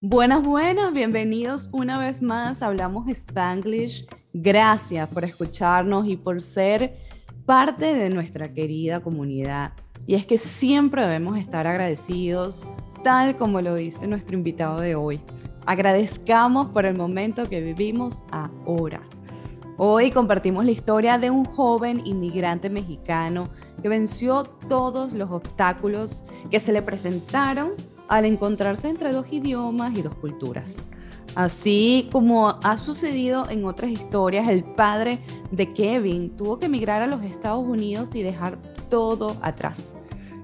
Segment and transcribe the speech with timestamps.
[0.00, 2.62] Buenas, buenas, bienvenidos una vez más.
[2.62, 4.06] Hablamos Spanglish.
[4.32, 6.94] Gracias por escucharnos y por ser
[7.44, 9.72] parte de nuestra querida comunidad.
[10.06, 12.64] Y es que siempre debemos estar agradecidos,
[13.02, 15.20] tal como lo dice nuestro invitado de hoy.
[15.66, 19.02] Agradezcamos por el momento que vivimos ahora.
[19.78, 23.48] Hoy compartimos la historia de un joven inmigrante mexicano
[23.82, 27.72] que venció todos los obstáculos que se le presentaron
[28.08, 30.86] al encontrarse entre dos idiomas y dos culturas.
[31.34, 37.06] Así como ha sucedido en otras historias, el padre de Kevin tuvo que emigrar a
[37.06, 38.58] los Estados Unidos y dejar
[38.88, 39.94] todo atrás.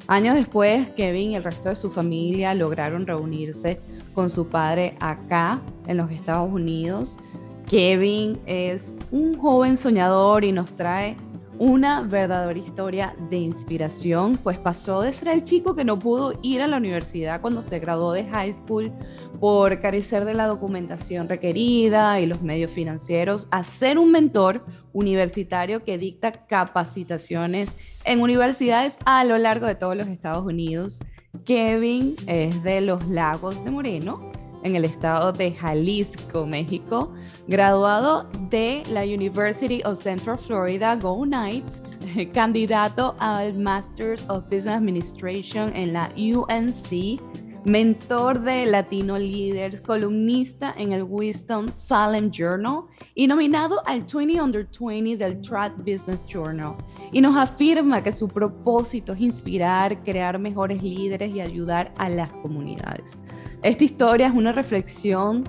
[0.06, 3.80] Años después, Kevin y el resto de su familia lograron reunirse
[4.12, 7.19] con su padre acá en los Estados Unidos.
[7.66, 11.16] Kevin es un joven soñador y nos trae
[11.58, 16.62] una verdadera historia de inspiración, pues pasó de ser el chico que no pudo ir
[16.62, 18.92] a la universidad cuando se graduó de high school
[19.40, 25.84] por carecer de la documentación requerida y los medios financieros, a ser un mentor universitario
[25.84, 31.02] que dicta capacitaciones en universidades a lo largo de todos los Estados Unidos.
[31.44, 34.32] Kevin es de los Lagos de Moreno,
[34.64, 37.12] en el estado de Jalisco, México,
[37.46, 41.82] graduado de la University of Central Florida, Go Knights,
[42.34, 47.20] candidato al Masters of Business Administration en la UNC,
[47.64, 54.68] mentor de Latino Leaders, columnista en el Wisdom Salem Journal y nominado al 20 Under
[54.78, 56.74] 20 del Track Business Journal.
[57.12, 62.30] Y nos afirma que su propósito es inspirar, crear mejores líderes y ayudar a las
[62.30, 63.18] comunidades.
[63.64, 65.44] Esta historia es una reflexión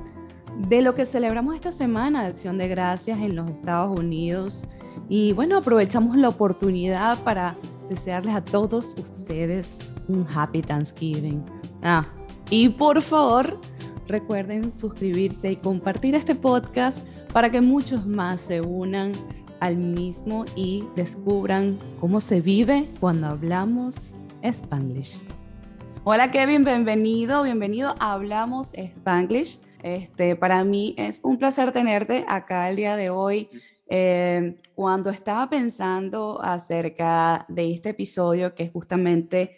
[0.69, 4.63] de lo que celebramos esta semana de Acción de Gracias en los Estados Unidos.
[5.09, 7.57] Y bueno, aprovechamos la oportunidad para
[7.89, 11.43] desearles a todos ustedes un Happy Thanksgiving.
[11.83, 12.05] Ah,
[12.49, 13.59] y por favor,
[14.07, 19.11] recuerden suscribirse y compartir este podcast para que muchos más se unan
[19.59, 25.21] al mismo y descubran cómo se vive cuando hablamos Spanglish.
[26.07, 29.59] Hola Kevin, bienvenido, bienvenido Hablamos Spanglish.
[29.81, 33.49] Este, para mí es un placer tenerte acá el día de hoy.
[33.89, 39.57] Eh, cuando estaba pensando acerca de este episodio, que es justamente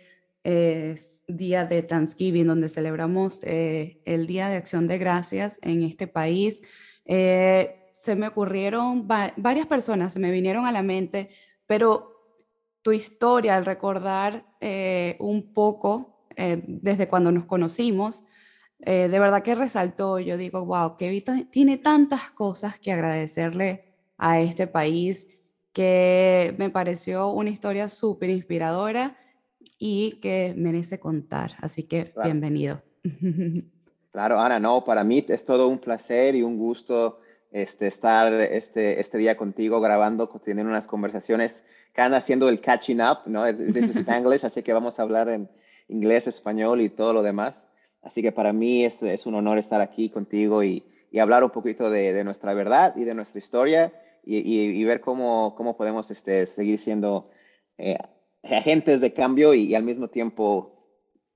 [1.27, 6.61] día de Thanksgiving, donde celebramos eh, el Día de Acción de Gracias en este país,
[7.03, 11.27] eh, se me ocurrieron varias personas, se me vinieron a la mente,
[11.65, 12.13] pero
[12.83, 14.45] tu historia, al recordar
[15.19, 18.21] un poco eh, desde cuando nos conocimos,
[18.79, 24.39] eh, de verdad que resaltó, yo digo, wow, Kevin tiene tantas cosas que agradecerle a
[24.39, 25.27] este país
[25.73, 29.17] que me pareció una historia súper inspiradora
[29.79, 31.53] y que merece contar.
[31.59, 32.81] Así que bienvenido.
[34.09, 37.19] Claro, Ana, no, para mí es todo un placer y un gusto
[37.51, 42.99] este, estar este, este día contigo grabando, teniendo unas conversaciones que andan haciendo el catching
[42.99, 43.45] up, ¿no?
[43.45, 45.47] Es, es así que vamos a hablar en,
[45.87, 47.67] inglés, español y todo lo demás.
[48.01, 51.49] Así que para mí es, es un honor estar aquí contigo y, y hablar un
[51.49, 53.93] poquito de, de, nuestra verdad y de nuestra historia
[54.23, 57.29] y, y, ver cómo, cómo podemos este, seguir siendo
[57.77, 57.97] eh,
[58.43, 60.73] agentes de cambio y, al mismo tiempo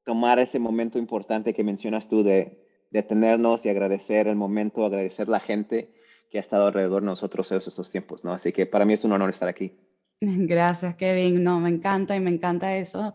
[0.04, 5.30] tomar ese momento importante que mencionas tú de, de tenernos y agradecer el momento, agradecer
[5.30, 5.94] la gente
[6.30, 8.34] que ha estado alrededor de nosotros esos, esos tiempos, ¿no?
[8.34, 9.74] Así que para mí es un honor estar aquí.
[10.22, 11.44] Gracias, Kevin.
[11.44, 13.14] No, me encanta y me encanta eso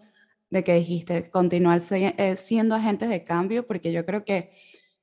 [0.50, 4.50] de que dijiste, continuar eh, siendo agentes de cambio, porque yo creo que,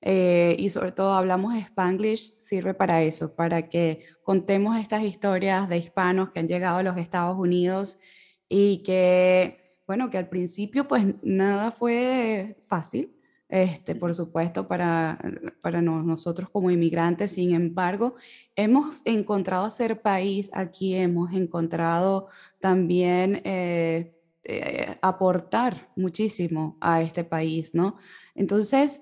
[0.02, 5.78] eh, y sobre todo hablamos Spanglish, sirve para eso, para que contemos estas historias de
[5.78, 8.00] hispanos que han llegado a los Estados Unidos
[8.48, 13.16] y que, bueno, que al principio pues nada fue fácil,
[13.50, 15.20] este, por supuesto, para,
[15.62, 17.32] para nosotros como inmigrantes.
[17.32, 18.16] Sin embargo,
[18.56, 22.30] hemos encontrado ser país aquí, hemos encontrado
[22.60, 23.42] también...
[23.44, 24.14] Eh,
[24.46, 27.98] eh, aportar muchísimo a este país, ¿no?
[28.36, 29.02] Entonces,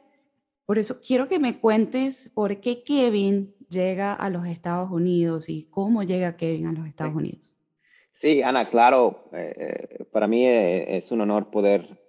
[0.65, 5.63] por eso quiero que me cuentes por qué Kevin llega a los Estados Unidos y
[5.63, 7.57] cómo llega Kevin a los Estados Unidos.
[8.13, 11.99] Sí, Ana, claro, eh, eh, para mí es un honor poder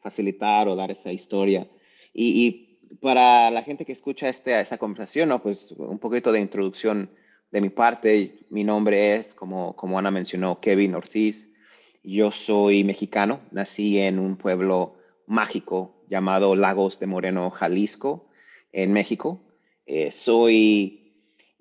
[0.00, 1.68] facilitar o dar esa historia.
[2.14, 2.64] Y,
[3.02, 5.42] para la gente que escucha este, esta conversación, ¿no?
[5.42, 7.10] pues un poquito de introducción
[7.50, 8.38] de mi parte.
[8.50, 11.47] Mi nombre es, como, como Ana mencionó, Kevin Ortiz.
[12.10, 14.94] Yo soy mexicano, nací en un pueblo
[15.26, 18.30] mágico llamado Lagos de Moreno, Jalisco,
[18.72, 19.42] en México.
[19.84, 21.12] Eh, soy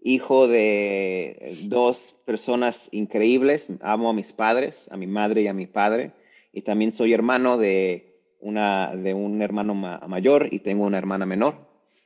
[0.01, 3.67] hijo de dos personas increíbles.
[3.81, 6.13] Amo a mis padres, a mi madre y a mi padre.
[6.53, 11.55] Y también soy hermano de una, de un hermano mayor y tengo una hermana menor.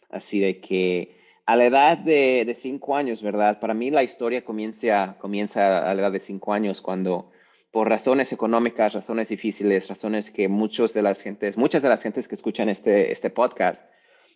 [0.10, 1.16] Así de que
[1.46, 3.60] a la edad de, de, cinco años, ¿verdad?
[3.60, 7.30] Para mí la historia comienza, comienza a la edad de cinco años cuando
[7.72, 12.28] por razones económicas, razones difíciles, razones que muchos de las gentes, muchas de las gentes
[12.28, 13.84] que escuchan este, este podcast,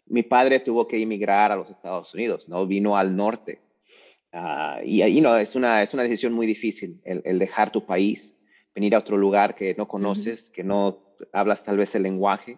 [0.08, 2.66] mi padre tuvo que emigrar a los Estados Unidos, ¿no?
[2.66, 3.60] Vino al norte.
[4.32, 7.86] Uh, y ahí no, es una, es una decisión muy difícil el, el, dejar tu
[7.86, 8.34] país,
[8.74, 10.52] venir a otro lugar que no conoces, uh -huh.
[10.52, 12.58] que no hablas tal vez el lenguaje,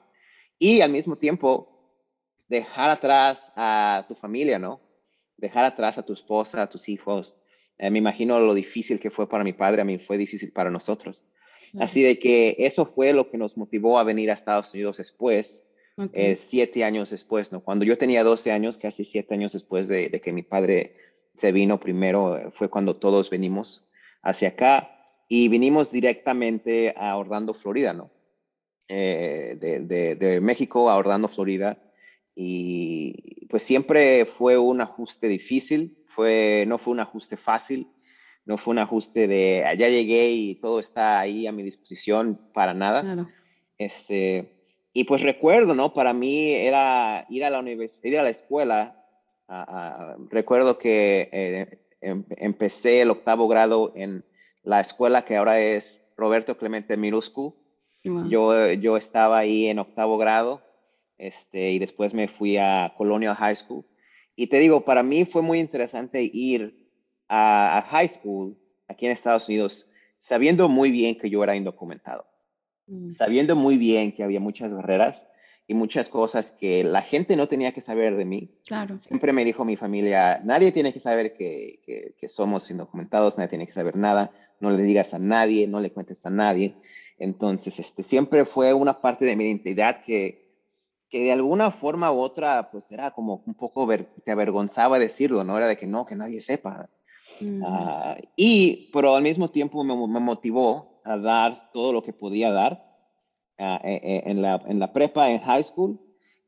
[0.59, 1.77] y al mismo tiempo
[2.47, 4.79] dejar atrás a tu familia, ¿no?
[5.37, 7.37] Dejar atrás a tu esposa, a tus hijos.
[7.77, 10.71] Eh, me imagino lo difícil que fue para mi padre, a mí fue difícil para
[10.71, 11.23] nosotros.
[11.73, 11.83] Uh -huh.
[11.83, 15.63] Así de que eso fue lo que nos motivó a venir a Estados Unidos después,
[15.95, 16.31] okay.
[16.31, 17.61] eh, siete años después, ¿no?
[17.61, 20.95] Cuando yo tenía 12 años, casi siete años después de, de que mi padre
[21.35, 23.87] se vino primero, eh, fue cuando todos venimos
[24.23, 24.97] hacia acá
[25.29, 28.11] y vinimos directamente a Orlando, Florida, ¿no?
[28.89, 31.77] Eh, de, de, de, México a Orlando, Florida.
[32.35, 37.87] Y pues siempre fue un ajuste difícil, fue, no fue un ajuste fácil,
[38.43, 42.73] no fue un ajuste de allá llegué y todo está ahí a mi disposición para
[42.73, 43.03] nada.
[43.03, 43.29] Claro.
[43.77, 44.51] Este,
[44.93, 45.93] y pues recuerdo, ¿no?
[45.93, 49.05] Para mí era ir a la universidad, ir a la escuela.
[50.31, 54.25] Recuerdo que eh, em, empecé el octavo grado en
[54.63, 56.97] la escuela que ahora es Roberto Clemente.
[56.97, 57.53] Wow.
[58.27, 60.63] Yo, yo estaba ahí en octavo grado
[61.19, 63.85] este, y después me fui a Colonial High School.
[64.37, 66.87] Y te digo, para mí fue muy interesante ir
[67.27, 68.55] a, a high school
[68.87, 69.89] aquí en Estados Unidos
[70.19, 72.25] sabiendo muy bien que yo era indocumentado,
[72.85, 73.11] mm.
[73.11, 75.27] sabiendo muy bien que había muchas barreras
[75.65, 78.51] y muchas cosas que la gente no tenía que saber de mí.
[78.65, 78.99] Claro.
[78.99, 83.49] Siempre me dijo mi familia, nadie tiene que saber que, que, que somos indocumentados, nadie
[83.49, 86.75] tiene que saber nada, no le digas a nadie, no le cuentes a nadie.
[87.19, 90.46] Entonces, este, siempre fue una parte de mi identidad que,
[91.09, 95.43] que de alguna forma u otra, pues era como un poco, ver, te avergonzaba decirlo,
[95.43, 95.57] ¿no?
[95.57, 96.89] Era de que no, que nadie sepa.
[97.39, 97.61] Mm.
[97.61, 102.51] Uh, y, pero al mismo tiempo me, me, motivó a dar todo lo que podía
[102.51, 102.83] dar
[103.59, 105.99] uh, en, la, en la prepa, en high school.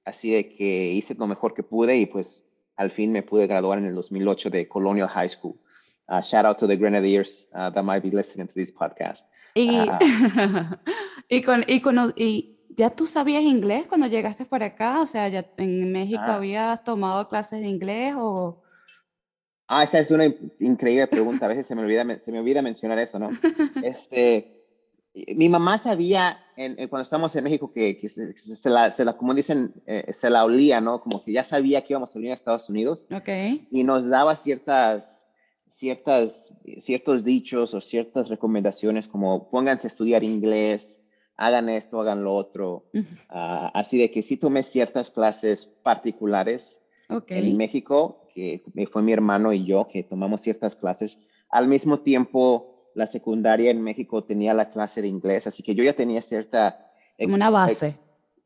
[0.03, 2.43] Así de que hice lo mejor que pude y pues
[2.75, 5.55] al fin me pude graduar en el 2008 de Colonial High School.
[6.07, 9.25] Uh, shout out to the Grenadiers that might be listening to this podcast.
[9.53, 9.69] Y,
[11.29, 15.01] y, con, y, con, y ¿Ya tú sabías inglés cuando llegaste por acá?
[15.01, 16.35] O sea, ¿ya en México ah.
[16.35, 18.61] habías tomado clases de inglés o...?
[19.67, 21.43] Ah, esa es una increíble pregunta.
[21.43, 23.31] A veces se me olvida, se me olvida mencionar eso, ¿no?
[23.83, 24.63] Este,
[25.35, 29.03] mi mamá sabía en, en, cuando estábamos en México que, que se, se, la, se,
[29.03, 31.01] la, como dicen, eh, se la olía, ¿no?
[31.01, 33.09] Como que ya sabía que íbamos a venir a Estados Unidos.
[33.11, 33.27] Ok.
[33.71, 35.27] Y nos daba ciertas,
[35.65, 40.98] ciertas, ciertos dichos o ciertas recomendaciones como pónganse a estudiar inglés,
[41.39, 42.89] hagan esto, hagan lo otro.
[42.93, 43.05] Uh -huh.
[43.29, 47.49] uh, así de que sí tomé ciertas clases particulares okay.
[47.49, 51.17] en México, que fue mi hermano y yo que tomamos ciertas clases.
[51.49, 55.83] Al mismo tiempo, la secundaria en México tenía la clase de inglés, así que yo
[55.83, 56.91] ya tenía cierta...
[57.17, 57.95] Como una base.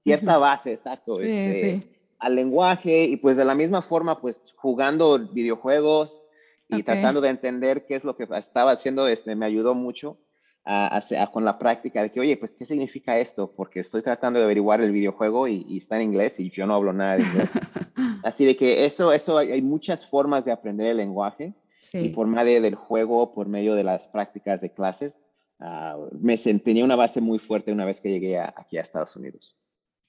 [0.04, 0.42] Cierta uh -huh.
[0.42, 1.18] base, exacto.
[1.18, 1.90] Sí, este, sí.
[2.20, 6.22] Al lenguaje y pues de la misma forma, pues jugando videojuegos
[6.70, 6.84] y okay.
[6.84, 10.18] tratando de entender qué es lo que estaba haciendo, este, me ayudó mucho
[10.66, 13.52] a, a, con la práctica de que, oye, pues, ¿qué significa esto?
[13.54, 16.76] Porque estoy tratando de averiguar el videojuego y, y está en inglés y yo no
[16.76, 17.50] hablo nada de inglés.
[18.24, 21.54] Así de que eso, eso, hay muchas formas de aprender el lenguaje.
[21.82, 21.98] Sí.
[21.98, 25.14] Y por medio del juego, por medio de las prácticas de clases,
[25.60, 29.16] uh, me tenía una base muy fuerte una vez que llegué a, aquí a Estados
[29.18, 29.58] Unidos.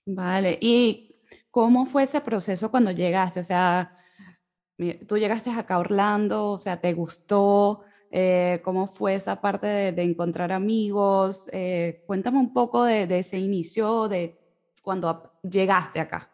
[0.07, 1.17] Vale, ¿y
[1.51, 3.41] cómo fue ese proceso cuando llegaste?
[3.41, 3.99] O sea,
[5.09, 7.83] tú llegaste acá a Orlando, o sea, ¿te gustó?
[8.17, 11.49] Eh, cómo fue esa parte de, de encontrar amigos.
[11.51, 14.39] Eh, cuéntame un poco de, de, ese inicio, de
[14.83, 16.33] cuando llegaste acá.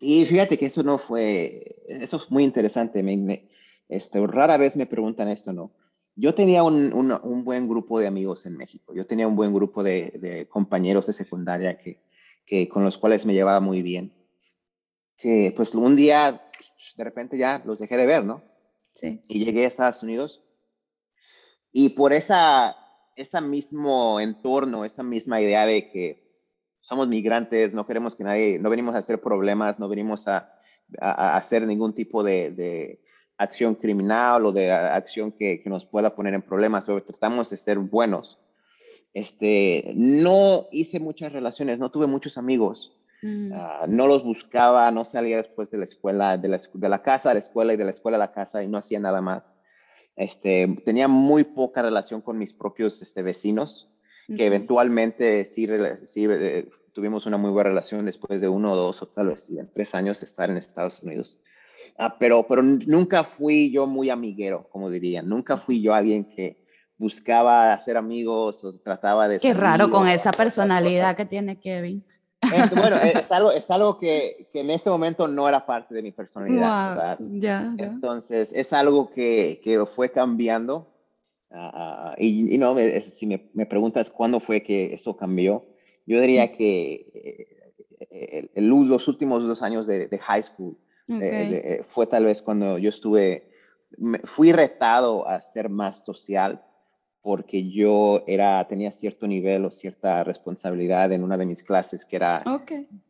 [0.00, 3.00] Y fíjate que eso no fue, eso es muy interesante.
[3.04, 3.48] Me, me,
[3.88, 5.70] este, rara vez me preguntan esto, ¿no?
[6.16, 8.92] Yo tenía un, un, un, buen grupo de amigos en México.
[8.92, 12.02] Yo tenía un buen grupo de, de compañeros de secundaria que,
[12.44, 14.12] que, con los cuales me llevaba muy bien.
[15.16, 16.42] Que pues un día,
[16.96, 18.42] de repente ya los dejé de ver, ¿no?
[18.94, 19.22] Sí.
[19.28, 20.42] Y llegué a Estados Unidos
[21.72, 22.76] y por esa,
[23.16, 26.22] ese mismo entorno, esa misma idea de que
[26.80, 30.52] somos migrantes, no queremos que nadie, no venimos a hacer problemas, no venimos a,
[31.00, 33.00] a, a hacer ningún tipo de, de,
[33.42, 37.56] acción criminal o de acción que, que, nos pueda poner en problemas, pero tratamos de
[37.56, 38.38] ser buenos.
[39.14, 43.52] Este, no hice muchas relaciones, no tuve muchos amigos, mm.
[43.52, 47.30] uh, no los buscaba, no salía después de la escuela, de la, de la casa
[47.30, 49.51] a la escuela y de la escuela a la casa y no hacía nada más.
[50.16, 53.90] Este, tenía muy poca relación con mis propios este, vecinos,
[54.26, 54.42] que uh -huh.
[54.42, 55.66] eventualmente sí,
[56.06, 59.50] sí, eh, tuvimos una muy buena relación después de uno o dos o tal vez
[59.74, 61.40] tres años de estar en Estados Unidos.
[61.98, 65.22] Ah, pero, pero nunca fui yo muy amiguero, como diría.
[65.22, 66.62] Nunca fui yo alguien que
[66.96, 69.40] buscaba hacer amigos o trataba de...
[69.40, 72.04] Qué raro con esa personalidad que tiene Kevin.
[72.74, 76.12] Bueno, es algo, es algo que, que, en ese momento no era parte de mi
[76.12, 77.18] personalidad.
[77.18, 80.88] ya, Entonces, es algo que, que fue cambiando.
[81.50, 82.74] Uh, y, y, no,
[83.16, 85.66] si me, me, preguntas cuándo fue que eso cambió,
[86.06, 87.48] yo diría que
[88.10, 90.76] eh, el, los últimos dos años de, de high school
[91.08, 93.50] eh, fue tal vez cuando yo estuve,
[94.24, 96.62] fui retado a ser más social
[97.22, 102.16] porque yo era, tenía cierto nivel o cierta responsabilidad en una de mis clases que
[102.16, 102.42] era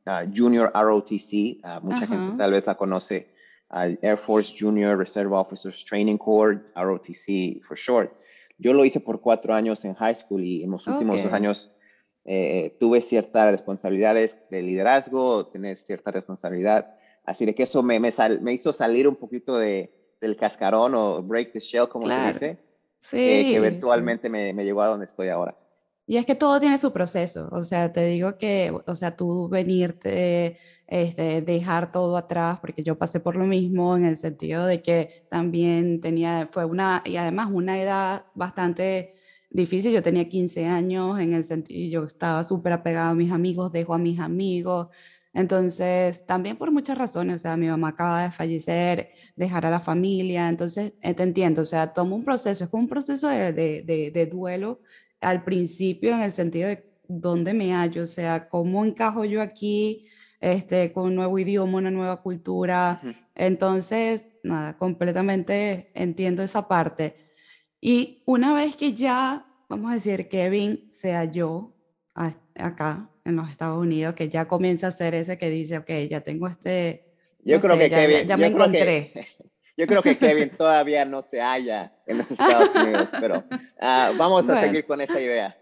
[0.04, 1.60] ah, Junior ROTC.
[1.62, 3.28] Ah, mucha gente tal vez la conoce,
[3.70, 8.12] Air Force Junior Reserve Officers Training Corps, ROTC for short.
[8.58, 11.72] Yo lo hice por cuatro años en high school y en los últimos dos años
[12.26, 16.94] eh, tuve ciertas responsabilidades de liderazgo, tener cierta responsabilidad.
[17.24, 19.90] Así de que eso me, me, me hizo salir un poquito de,
[20.20, 22.71] del cascarón o break the shell, como se dice
[23.02, 25.54] sí, que, eventualmente me, me llevó a donde estoy ahora.
[26.06, 29.48] Y es que todo tiene su proceso, o sea, te digo que, o sea, tú
[29.48, 34.82] venirte, este, dejar todo atrás, porque yo pasé por lo mismo en el sentido de
[34.82, 39.14] que también tenía, fue una, y además una edad bastante
[39.48, 43.72] difícil, yo tenía 15 años, en el sentido, yo estaba súper apegado a mis amigos,
[43.72, 44.88] dejo a mis amigos,
[45.34, 49.80] entonces, también por muchas razones, o sea, mi mamá acaba de fallecer, dejar a la
[49.80, 53.52] familia, entonces, eh, te entiendo, o sea, tomo un proceso, es como un proceso de,
[53.52, 54.80] de, de, duelo
[55.20, 60.06] al principio en el sentido de dónde me hallo, o sea, cómo encajo yo aquí
[60.40, 63.00] este, con un nuevo idioma, una nueva cultura.
[63.34, 67.16] Entonces, nada, completamente entiendo esa parte.
[67.80, 71.74] Y una vez que ya, vamos a decir, Kevin se halló
[72.54, 76.20] acá en los Estados Unidos que ya comienza a ser ese que dice, ok, ya
[76.20, 77.06] tengo este...
[77.44, 78.26] Yo creo que Kevin...
[78.26, 79.12] Ya, me encontré.
[79.76, 83.44] yo creo que Kevin todavía no se halla en los Estados Unidos, pero
[83.80, 85.56] ah, vamos a seguir con esa idea.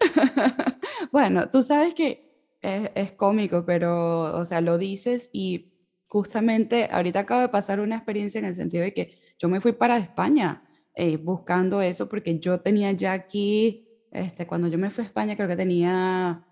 [1.12, 2.30] bueno, tú sabes que
[2.62, 5.72] es, es, cómico, pero, o sea, lo dices y
[6.06, 9.72] justamente ahorita acabo de pasar una experiencia en el sentido de que yo me fui
[9.72, 10.64] para España
[10.94, 15.36] eh, buscando eso porque yo tenía ya aquí, este, cuando yo me fui a España
[15.36, 16.44] creo que tenía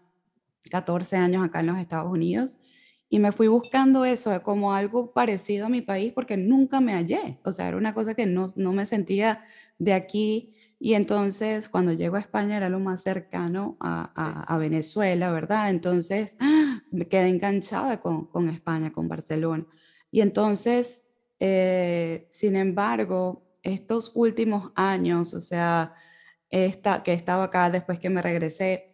[0.71, 2.59] 14 años acá en los Estados Unidos
[3.11, 7.39] y me fui buscando eso como algo parecido a mi país porque nunca me hallé,
[7.45, 9.45] o sea, era una cosa que no, no me sentía
[9.79, 15.33] de aquí y entonces cuando llego a España era lo más cercano a, a, Venezuela,
[15.33, 15.71] ¿verdad?
[15.71, 16.37] Entonces
[16.91, 19.67] me quedé enganchada con, con España, con Barcelona.
[20.11, 21.05] Y entonces,
[21.41, 25.95] eh, sin embargo, estos últimos años, o sea,
[26.49, 28.88] esta, que estaba acá después que me regresé,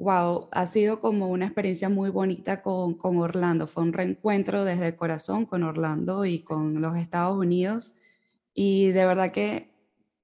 [0.00, 3.66] wow, ha sido como una experiencia muy bonita con, con, Orlando.
[3.66, 7.94] Fue un reencuentro desde el corazón con Orlando y con los Estados Unidos.
[8.54, 9.70] Y de verdad que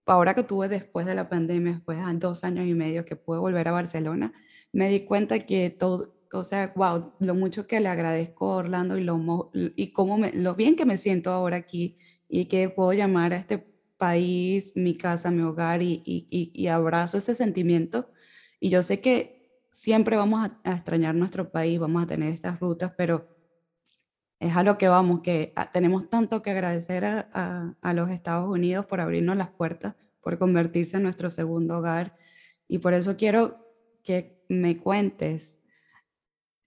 [0.06, 3.38] ahora que tuve después de la pandemia, después de dos años y medio que pude
[3.38, 4.32] volver a Barcelona,
[4.72, 8.98] me di cuenta que todo, o sea, wow, lo mucho que le agradezco a Orlando
[8.98, 12.92] y lo, y cómo me, lo bien que me siento ahora aquí y que puedo
[12.92, 13.58] llamar a este
[13.96, 18.10] país mi casa, mi hogar y, y, y abrazo ese sentimiento.
[18.60, 19.35] Y yo sé que
[19.76, 23.28] siempre vamos a, extrañar nuestro país, vamos a tener estas rutas, pero
[24.40, 28.48] es a lo que vamos, que ah, tenemos tanto que agradecer a, a, los Estados
[28.48, 32.16] Unidos por abrirnos las puertas, por convertirse en nuestro segundo hogar.
[32.68, 33.66] Y por eso quiero
[34.02, 35.58] que me cuentes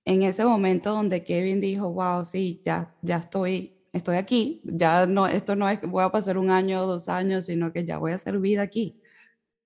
[0.06, 5.26] en ese momento donde Kevin dijo, wow, sí, ya, ya estoy, estoy aquí, ya no,
[5.26, 7.98] esto no es que voy a pasar un año o dos años, sino que ya
[7.98, 9.02] voy a hacer vida aquí.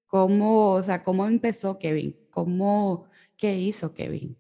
[0.08, 2.16] ¿Cómo, o sea, cómo empezó Kevin?
[2.30, 4.36] ¿Cómo, ¿Qué hizo Kevin?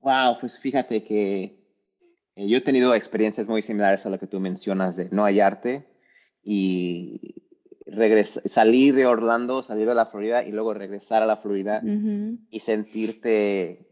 [0.00, 1.58] Wow, pues fíjate que
[2.36, 5.86] eh, yo he tenido experiencias muy similares a lo que tú mencionas de no hallarte
[6.42, 7.34] y
[8.46, 11.82] salir de Orlando, salir de la Florida y luego regresar a la Florida
[12.50, 13.86] y sentirte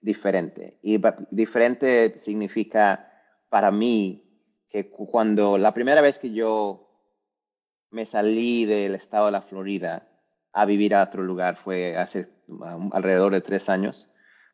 [0.00, 0.78] diferente.
[0.82, 1.00] Y
[1.30, 3.10] diferente significa
[3.48, 4.24] para mí
[4.68, 6.90] que cuando la primera vez que yo
[7.90, 10.08] me salí del estado de la Florida
[10.52, 12.28] a vivir a otro lugar fue hace
[12.92, 14.10] alrededor de tres años.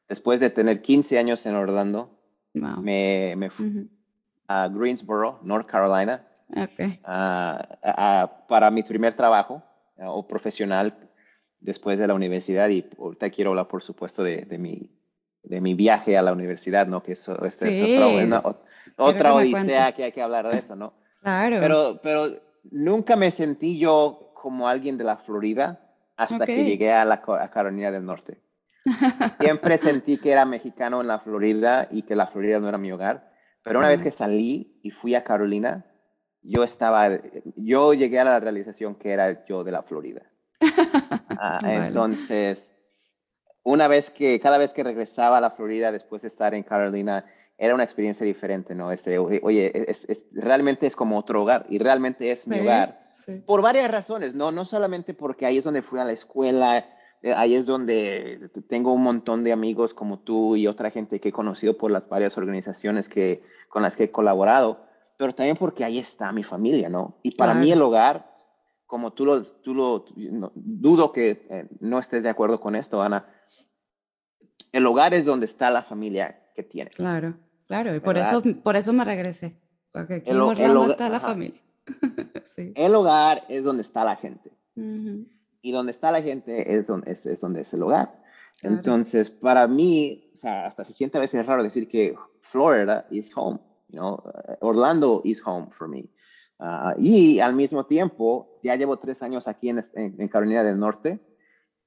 [0.08, 2.10] Después de tener 15 años en Orlando,
[2.52, 3.88] me, me fui
[4.48, 6.26] a Greensboro, North Carolina,
[8.48, 9.62] para mi primer trabajo
[9.98, 10.94] o profesional
[11.60, 12.68] después de la universidad.
[12.68, 14.90] Y ahorita quiero hablar, por supuesto, de, de mi,
[15.42, 17.02] de mi viaje a la universidad, ¿no?
[17.02, 18.32] Que eso este es
[18.96, 20.92] otra, odisea que hay que hablar de eso, ¿no?
[21.22, 21.58] Claro.
[21.60, 22.26] Pero, pero
[22.70, 25.89] nunca me sentí yo como alguien de la Florida
[26.20, 28.40] hasta que llegué a la Carolina del Norte.
[29.40, 32.92] Siempre sentí que era mexicano en la Florida y que la Florida no era mi
[32.92, 33.30] hogar.
[33.62, 35.84] Pero una vez que salí y fui a Carolina,
[36.42, 37.08] yo estaba,
[37.56, 40.22] yo llegué a la realización que era yo de la Florida.
[41.42, 42.68] Ah, entonces,
[43.62, 47.24] una vez que, cada vez que regresaba a la Florida después de estar en Carolina,
[47.56, 48.92] era una experiencia diferente, ¿no?
[48.92, 52.99] Este, oye, es, realmente es como otro hogar y realmente es mi hogar.
[53.46, 54.52] Por varias razones, ¿no?
[54.52, 56.86] No solamente porque ahí es donde fui a la escuela,
[57.22, 61.30] eh, ahí es donde tengo un montón de amigos como tú y otra gente que
[61.30, 64.86] he conocido por las varias organizaciones que, con las que he colaborado,
[65.16, 67.18] pero también porque ahí está mi familia, ¿no?
[67.22, 68.30] Y para mí el hogar,
[68.86, 70.04] como tú lo, tú lo
[70.54, 73.26] dudo que eh, no estés de acuerdo con esto, Ana,
[74.72, 76.96] el hogar es donde está la familia que tienes.
[76.96, 77.34] Claro.
[77.70, 79.54] Claro, y por eso, por eso me regresé.
[79.92, 81.60] Porque aquí el, el está la familia.
[82.74, 84.52] El hogar es donde está la gente.
[85.62, 88.18] Y donde está la gente es donde es, es donde es el hogar.
[88.62, 93.30] Entonces, para mí, o sea, hasta se siente a veces raro decir que Florida is
[93.34, 93.58] home.
[93.88, 94.22] You know?
[94.60, 96.08] Orlando is home for me.
[96.58, 101.18] Ah, y al mismo tiempo, ya llevo tres años aquí en, en, Carolina del Norte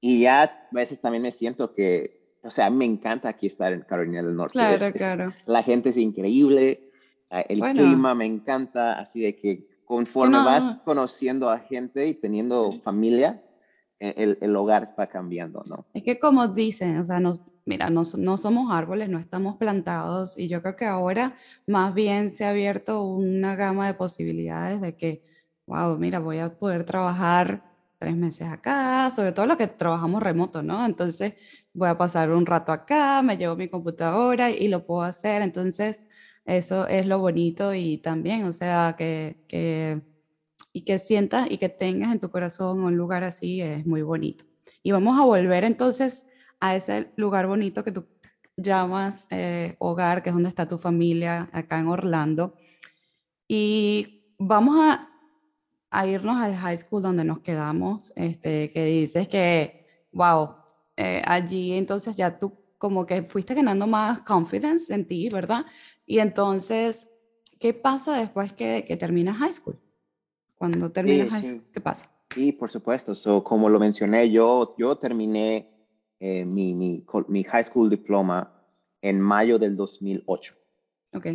[0.01, 3.81] y ya a veces también me siento que o sea, me encanta aquí estar en
[3.81, 4.53] Carolina del Norte.
[4.53, 5.33] Claro, claro.
[5.45, 6.91] la gente es increíble,
[7.29, 12.72] eh, el clima me encanta, así de que conforme vas conociendo a gente y teniendo
[12.72, 13.42] familia,
[14.00, 15.86] e, el, el, hogar va cambiando, ¿no?
[15.94, 20.38] Es que como dicen, o sea, nos, mira, no, no somos árboles, no estamos plantados
[20.38, 21.36] y yo creo que ahora
[21.68, 25.22] más bien se ha abierto una gama de posibilidades de que,
[25.68, 27.63] wow, mira, voy a poder trabajar
[27.98, 30.86] tres meses acá, sobre todo los que trabajamos remoto, ¿no?
[30.86, 31.36] Entonces
[31.74, 35.42] voy a pasar un rato acá, me llevo mi computadora y lo puedo hacer.
[35.42, 36.06] Entonces,
[36.45, 40.01] eso es lo bonito y también, o sea, que, que,
[40.71, 44.45] y que sientas y que tengas en tu corazón un lugar así es muy bonito.
[44.81, 46.25] Y vamos a volver entonces
[46.59, 48.05] a ese lugar bonito que tú
[48.57, 52.55] llamas eh, hogar, que es donde está tu familia acá en Orlando.
[53.47, 55.10] Y vamos a
[55.93, 60.56] a irnos al high school donde nos quedamos, este, que dices que, wow,
[60.97, 65.65] eh, allí entonces ya tú como que fuiste ganando más confidence en ti, ¿verdad?
[66.06, 67.10] Y entonces,
[67.60, 69.80] ¿qué pasa después que, que terminas high school?
[70.56, 72.10] Cuando terminas high school, ¿qué pasa?
[72.34, 73.16] Sí, por supuesto.
[73.16, 75.70] So, como lo mencioné, yo, yo terminé
[76.20, 78.52] eh, mi, mi, mi high school diploma
[79.02, 80.56] en mayo del 2008.
[81.13, 81.26] Ok.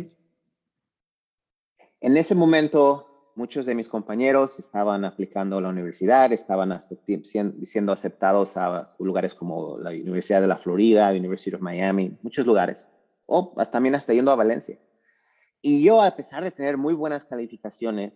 [2.01, 6.77] En ese momento muchos de mis compañeros estaban aplicando a la universidad, estaban
[7.23, 12.85] siendo aceptados a lugares como la Universidad de la Florida, University of Miami, muchos lugares,
[13.29, 14.77] o también hasta yendo a Valencia.
[15.61, 18.13] Y yo, a pesar de tener muy buenas calificaciones,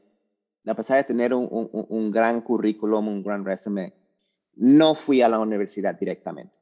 [0.65, 3.93] a pesar de tener un, gran currículum, un gran resumen,
[4.55, 6.53] no fui a la universidad directamente.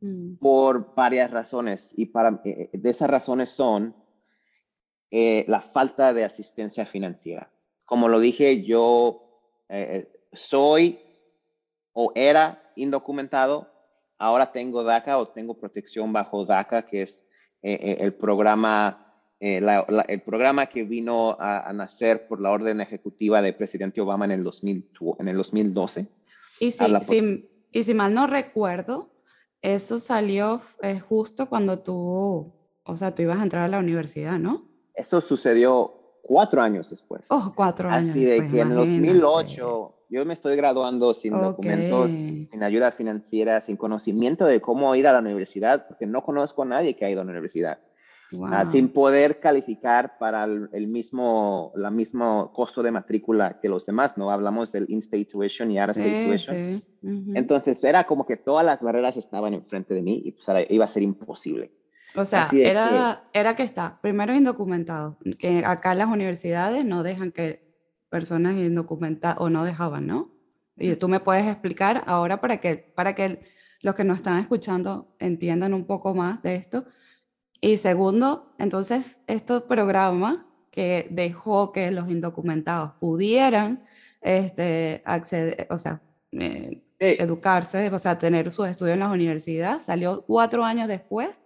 [0.00, 0.36] Mm.
[0.36, 1.92] Por varias razones.
[1.96, 3.94] Y para, eh, de esas razones son
[5.10, 7.50] eh, la falta de asistencia financiera
[7.84, 11.00] como lo dije, yo eh, soy
[11.92, 13.70] o era indocumentado,
[14.18, 17.23] ahora tengo DACA o tengo protección bajo DACA, que es
[17.64, 19.00] eh, eh, el programa
[19.40, 24.42] el programa que vino a, nacer por la orden ejecutiva del presidente Obama en el,
[24.42, 26.06] 2000, en el 2012.
[26.60, 29.10] Y si, y si mal no recuerdo,
[29.60, 30.62] eso salió
[31.06, 34.66] justo cuando tú, o sea, tú ibas a entrar a la universidad, ¿no?
[34.94, 37.26] Eso sucedió cuatro años después.
[37.30, 38.10] Oh, cuatro años.
[38.10, 43.76] Así de que en 2008 yo me estoy graduando sin documentos, sin ayuda financiera, sin
[43.76, 47.20] conocimiento de cómo ir a la universidad, porque no conozco a nadie que ha ido
[47.20, 47.78] a la universidad.
[48.50, 54.18] Ah, sin poder calificar para el, mismo, la mismo costo de matrícula que los demás,
[54.18, 54.30] ¿no?
[54.30, 56.82] Hablamos del in-state tuition y out-of-state tuition.
[57.34, 60.88] Entonces era como que todas las barreras estaban enfrente de mí y pues iba a
[60.88, 61.70] ser imposible.
[62.16, 63.38] O sea, era, que...
[63.38, 67.64] era que está, primero indocumentados, que acá las universidades no dejan que
[68.08, 70.30] personas indocumentadas, o no dejaban, ¿no?
[70.76, 73.40] Y tú me puedes explicar ahora para que, para que
[73.80, 76.84] los que nos están escuchando entiendan un poco más de esto.
[77.60, 83.84] Y segundo, entonces, este programa que dejó que los indocumentados pudieran
[84.20, 86.00] este, acceder, o sea,
[86.32, 91.43] eh, educarse, o sea, tener sus estudios en las universidades, salió cuatro años después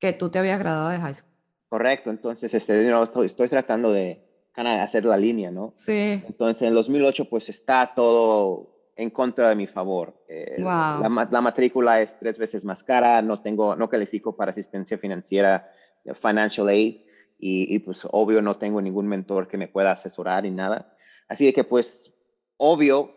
[0.00, 1.30] que tú te habías graduado de high school.
[1.68, 5.72] Correcto, entonces este, estoy, estoy tratando de hacer la línea, ¿no?
[5.76, 6.22] Sí.
[6.26, 10.24] Entonces en 2008 pues está todo en contra de mi favor.
[10.28, 14.98] Eh, la, la, matrícula es tres veces más cara, no tengo, no califico para asistencia
[14.98, 15.70] financiera,
[16.04, 17.02] eh, financial aid,
[17.38, 20.94] y, y pues obvio no tengo ningún mentor que me pueda asesorar ni nada.
[21.28, 22.12] Así de que pues
[22.58, 23.14] obvio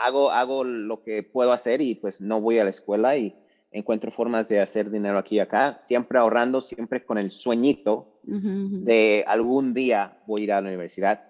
[0.00, 3.36] hago, hago lo que puedo hacer y pues no voy a la escuela y
[3.72, 9.24] encuentro formas de hacer dinero aquí y acá, siempre ahorrando, siempre con el sueñito de
[9.26, 11.24] algún día voy a ir a la universidad.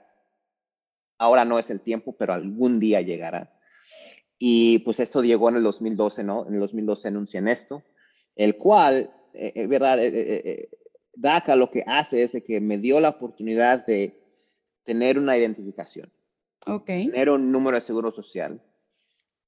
[1.18, 3.52] Ahora no es el tiempo, pero algún día llegará.
[4.38, 6.46] Y pues eso llegó en el 2012, ¿no?
[6.48, 7.82] En el 2012 anuncian esto,
[8.34, 10.68] el cual, eh, eh verdad, eh, eh,
[11.14, 14.20] DACA lo que hace es de que me dio la oportunidad de
[14.82, 16.10] tener una identificación,
[16.66, 17.06] okay.
[17.06, 18.60] tener un número de seguro social,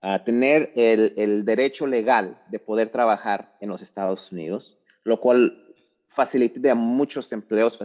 [0.06, 5.64] a tener el, el, derecho legal de poder trabajar en los Estados Unidos, lo cual
[6.08, 7.78] facilita muchos empleos,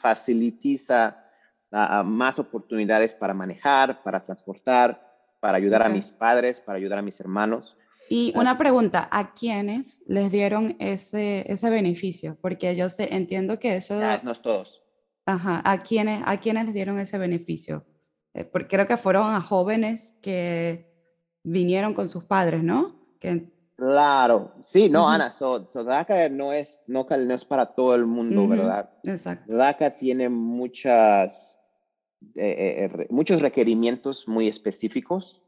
[0.00, 1.22] facilita,
[2.04, 5.00] más oportunidades para manejar, para transportar,
[5.38, 7.76] para ayudar a mis padres, para ayudar a mis hermanos.
[8.10, 12.36] Y una pregunta, ¿a quiénes les dieron ese, ese beneficio?
[12.40, 14.00] Porque yo sé, entiendo que eso...
[14.00, 14.82] Ya, no es todos.
[15.24, 17.84] Ajá, ¿a quiénes, ¿a quiénes les dieron ese beneficio?
[18.34, 20.95] Eh, porque creo que fueron a jóvenes que
[21.46, 22.94] vinieron con sus padres, ¿no?
[23.20, 23.48] Que...
[23.76, 28.48] Claro, sí, no, Ana, so, DACA no es, no, no, es para todo el mundo,
[28.48, 28.90] ¿verdad?
[29.04, 29.54] Exacto.
[29.54, 31.60] DACA tiene muchas,
[32.36, 35.42] eh, eh, muchos requerimientos muy específicos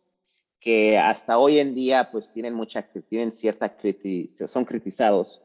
[0.60, 3.74] que hasta hoy en día pues tienen mucha, tienen cierta
[4.46, 5.40] son criticados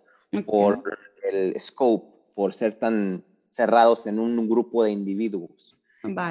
[0.45, 0.83] por
[1.31, 5.77] el scope, por ser tan cerrados en un grupo de individuos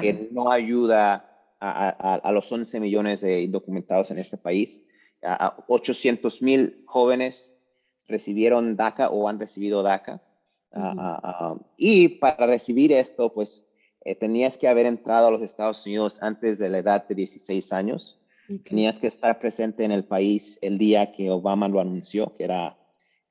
[0.01, 1.32] que no ayuda
[1.63, 4.83] a, los 11 millones de indocumentados en este país.
[5.23, 7.51] A 800 mil jóvenes
[8.07, 10.21] recibieron DACA o han recibido DACA.
[11.77, 13.65] y para recibir esto, pues
[14.01, 17.71] eh, tenías que haber entrado a los Estados Unidos antes de la edad de 16
[17.71, 18.19] años.
[18.65, 22.77] Tenías que estar presente en el país el día que Obama lo anunció, que era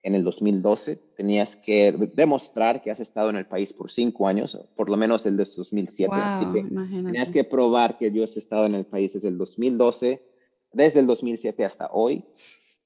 [0.03, 0.97] en el 2012.
[1.17, 5.25] Tenías que demostrar que has estado en el país por cinco años, por lo menos
[5.27, 6.15] el de 2007.
[7.05, 10.23] tenías que probar que yo he estado en el país desde el 2012,
[10.73, 12.25] desde el 2007 hasta hoy.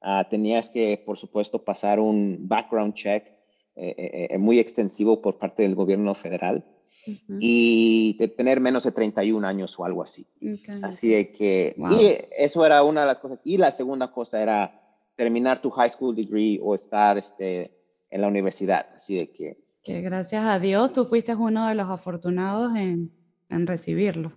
[0.02, 3.26] Ah, tenías que, por supuesto, pasar un background check
[3.74, 6.64] eh, eh, eh, muy extensivo por parte del gobierno federal
[7.38, 10.26] y de tener menos de 31 años o algo así.
[10.82, 13.38] Así de que, y eso era una de las cosas.
[13.44, 14.85] Y la segunda cosa era
[15.16, 17.72] terminar tu high school degree o estar este,
[18.10, 18.86] en la universidad.
[18.94, 19.58] Así de que...
[19.82, 23.10] Que gracias a Dios tú fuiste uno de los afortunados en,
[23.48, 24.32] en recibirlo.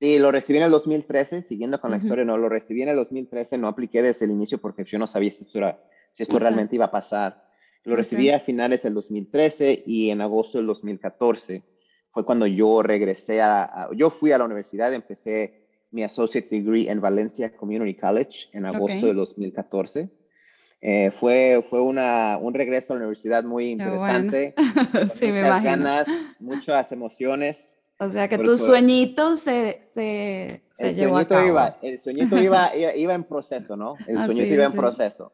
[0.00, 2.96] Sí, lo recibí en el 2013, siguiendo con la historia, no, lo recibí en el
[2.96, 5.80] 2013, no apliqué desde el inicio porque yo no sabía si esto, era,
[6.12, 7.44] si esto realmente iba a pasar.
[7.84, 11.62] Lo recibí a finales del 2013 y en agosto del 2014
[12.10, 15.61] fue cuando yo regresé a, yo fui a la universidad, empecé
[15.92, 20.08] mi associate degree en Valencia Community College en agosto de 2014.
[20.80, 24.54] Eh, fue fue una, un regreso a la universidad muy interesante.
[25.14, 25.70] sí, me imagino.
[25.70, 26.08] ganas,
[26.40, 27.76] muchas emociones.
[27.98, 31.48] O sea que tu sueñito se, se, se el llevó sueñito a cabo.
[31.48, 33.94] Iba, el sueñito iba, iba, en proceso, ¿no?
[34.08, 35.32] El ah, sueñito iba en proceso.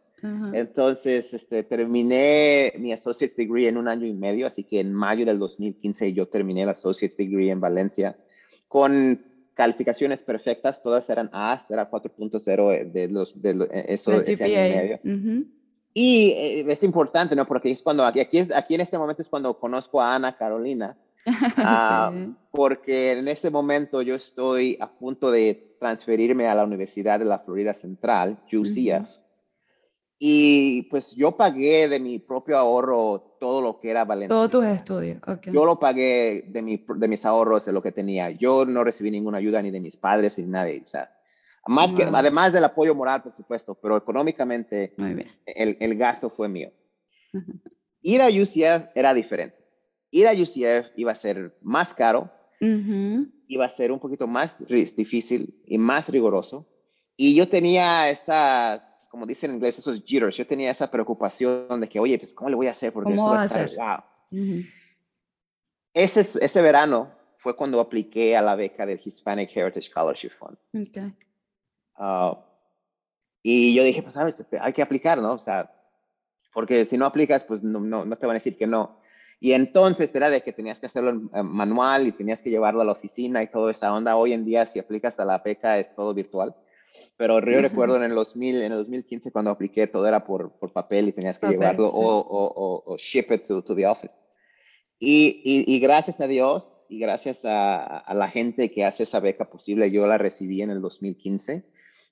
[0.52, 5.24] Entonces, este, terminé mi associate's degree en un año y medio, así que en mayo
[5.24, 8.16] del 2015 yo terminé el associate's degree en Valencia
[8.66, 9.27] con
[9.58, 14.52] calificaciones perfectas, todas eran A, era 4.0 de los, de eh, eso, de ese año
[14.52, 15.44] y medio.
[15.92, 17.44] Y eh, es importante, ¿no?
[17.44, 20.96] Porque es cuando, aquí, aquí, aquí en este momento es cuando conozco a Ana Carolina,
[21.56, 22.12] ah,
[22.52, 27.40] porque en ese momento yo estoy a punto de transferirme a la Universidad de la
[27.40, 29.08] Florida Central, UCF,
[30.18, 34.34] y pues yo pagué de mi propio ahorro todo lo que era Valencia.
[34.34, 35.48] Todos tus estudios, ok.
[35.52, 38.30] Yo lo pagué de, mi, de mis ahorros, de lo que tenía.
[38.30, 40.82] Yo no recibí ninguna ayuda ni de mis padres ni nadie.
[40.84, 41.16] O sea,
[41.68, 44.94] más que, además del apoyo moral, por supuesto, pero económicamente
[45.46, 46.72] El, el, gasto fue mío.
[48.02, 49.56] Ir a UCF era diferente.
[50.10, 55.62] Ir a UCF iba a ser más caro, iba a ser un poquito más difícil
[55.64, 56.66] y más riguroso.
[57.16, 60.36] Y yo tenía esas como dicen en inglés, esos jitters.
[60.36, 62.92] Yo tenía esa preocupación de que, oye, pues, ¿cómo le voy a hacer?
[62.92, 63.70] Porque ¿Cómo va a hacer?
[63.76, 64.64] Wow.
[65.94, 70.58] ese, ese verano fue cuando apliqué a la beca del Hispanic Heritage Scholarship Fund.
[70.88, 71.14] Okay.
[71.96, 72.38] Ah,
[73.42, 74.34] y yo dije, pues, ¿sabes?
[74.60, 75.32] Hay que aplicar, ¿no?
[75.32, 75.72] O sea,
[76.52, 79.00] porque si no aplicas, pues no, no, no te van a decir que no.
[79.40, 81.12] Y entonces era de que tenías que hacerlo
[81.44, 84.16] manual y tenías que llevarlo a la oficina y toda esa onda.
[84.16, 86.56] Hoy en día, si aplicas a la beca, es todo virtual.
[87.18, 90.72] Pero yo recuerdo en el 2000, en el 2015 cuando apliqué todo era por, por
[90.72, 94.14] papel y tenías que llevarlo o, o, o, ship it to, to the office.
[95.00, 99.50] Y, y, gracias a Dios y gracias a, a, la gente que hace esa beca
[99.50, 101.64] posible, yo la recibí en el 2015,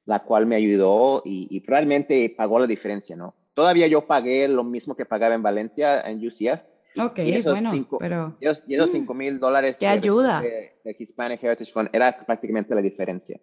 [0.06, 3.34] la cual me ayudó y, y realmente pagó la diferencia, ¿no?
[3.54, 6.62] Todavía yo pagué lo mismo que pagaba en Valencia, en UCF.
[7.00, 8.36] Ok, y esos bueno, cinco, pero...
[8.40, 9.16] Y esos, 5 mm.
[9.16, 10.40] mil dólares ¿Qué ayuda?
[10.40, 13.40] De, de Hispanic Heritage Fund era prácticamente la diferencia.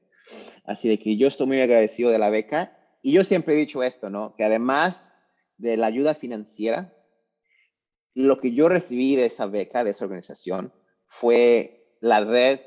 [0.65, 2.77] Así de que yo estoy muy agradecido de la beca.
[3.01, 4.35] Y yo siempre he dicho esto, ¿no?
[4.35, 5.13] Que además
[5.57, 6.93] de la ayuda financiera,
[8.13, 10.71] lo que yo recibí de esa beca, de esa organización,
[11.07, 12.59] fue la red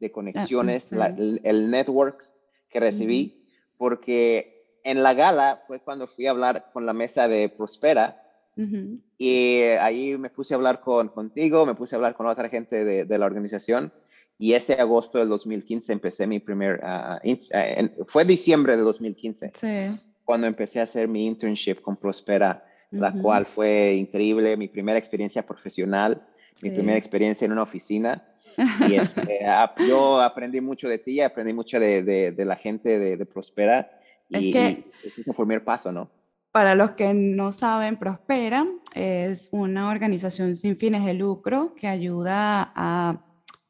[0.00, 2.28] de conexiones, el, network
[2.68, 7.48] que recibí, porque en la gala fue cuando fui a hablar con la mesa de
[7.48, 8.20] Prospera.
[9.18, 12.84] Y ahí me puse a hablar con, contigo, me puse a hablar con otra gente
[12.84, 13.92] de, de la organización
[14.38, 20.00] y ese agosto del 2015 empecé mi primer, uh, fue diciembre de 2015, sí.
[20.24, 25.44] cuando empecé a hacer mi internship con Prospera, la cual fue increíble, mi primera experiencia
[25.44, 26.22] profesional,
[26.62, 28.22] mi primera experiencia en una oficina.
[28.88, 29.40] Y este,
[29.88, 33.90] yo aprendí mucho de ti, aprendí mucho de, de, la gente de, Prospera.
[34.28, 36.08] Y, es que, ese fue el primer paso, ¿no?
[36.52, 42.72] Para los que no saben, Prospera es una organización sin fines de lucro que ayuda
[42.76, 43.24] a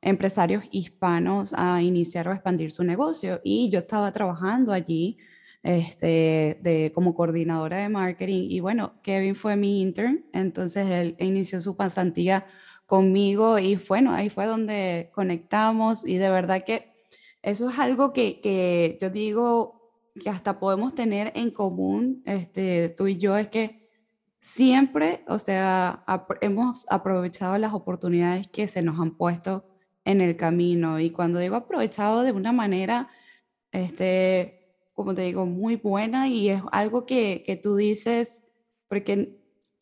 [0.05, 3.41] empresarios hispanos a iniciar o expandir su negocio.
[3.43, 5.17] Y yo estaba trabajando allí
[5.63, 8.49] este, de, como coordinadora de marketing.
[8.51, 12.47] Y bueno, Kevin fue mi intern, entonces él inició su pasantía
[12.87, 16.07] conmigo y bueno, ahí fue donde conectamos.
[16.07, 16.93] Y de verdad que
[17.43, 19.91] eso es algo que, que yo digo
[20.23, 23.89] que hasta podemos tener en común, este, tú y yo, es que
[24.39, 26.05] siempre, o sea,
[26.43, 29.74] hemos aprovechado las oportunidades que se nos han puesto
[30.05, 31.01] en el camino.
[31.01, 33.09] Y cuando digo aprovechado de una manera,
[33.73, 34.65] este,
[34.95, 38.45] como te digo, muy buena y es algo que, que tú dices,
[38.89, 39.39] porque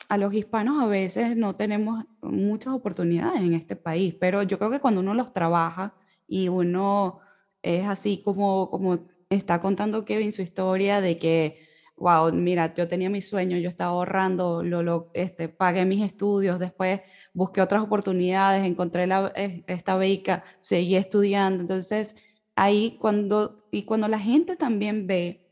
[0.09, 4.71] a los hispanos a veces no tenemos muchas oportunidades en este país, pero yo creo
[4.71, 5.95] que cuando uno los trabaja
[6.27, 7.21] y uno
[7.63, 8.99] es así como, como
[9.31, 11.72] está contando Kevin su historia de que
[12.03, 16.59] wow, mira, yo tenía mi sueño, yo estaba ahorrando, lo, lo, este, pagué mis estudios,
[16.59, 17.01] después
[17.33, 21.61] busqué otras oportunidades, encontré la, esta beca, seguí estudiando.
[21.61, 22.17] Entonces,
[22.57, 25.49] ahí cuando, y cuando la gente también ve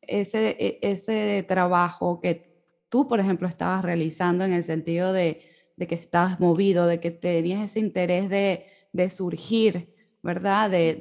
[0.00, 2.50] ese, e, ese trabajo que
[2.88, 5.42] tú, por ejemplo, estabas realizando en el sentido de,
[5.76, 10.70] de que estabas movido, de que tenías ese interés de, de surgir, ¿verdad?
[10.70, 10.94] De,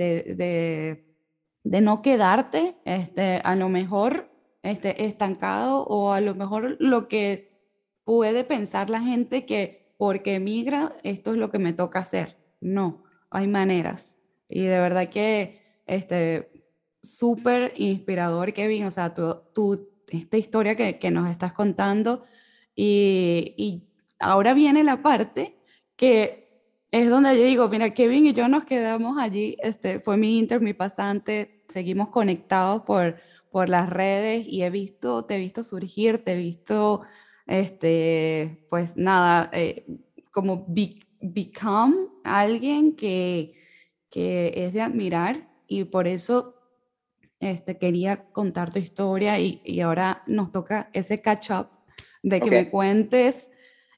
[1.64, 4.31] de, no quedarte, este, a lo mejor
[4.64, 7.52] este, estancado o a lo mejor lo que
[8.04, 12.38] puede pensar la gente que porque emigra esto es lo que me toca hacer.
[12.60, 14.18] No, hay maneras.
[14.50, 16.52] Y de verdad que este
[17.04, 22.24] súper inspirador, Kevin, o sea, tú, esta historia que, que nos estás contando
[22.76, 23.88] y, y
[24.20, 25.58] ahora viene la parte
[25.96, 26.42] que
[26.92, 30.60] es donde yo digo, mira, Kevin y yo nos quedamos allí, este, fue mi inter,
[30.60, 33.18] mi pasante, seguimos conectados por,
[33.52, 37.02] por las redes y he visto, te he visto surgir, te he visto,
[37.46, 39.86] este, pues nada, eh,
[40.32, 43.54] como become alguien que,
[44.10, 46.56] que es de admirar y por eso
[47.40, 51.68] este, quería contar tu historia y, y ahora nos toca ese catch up
[52.24, 53.50] de que me cuentes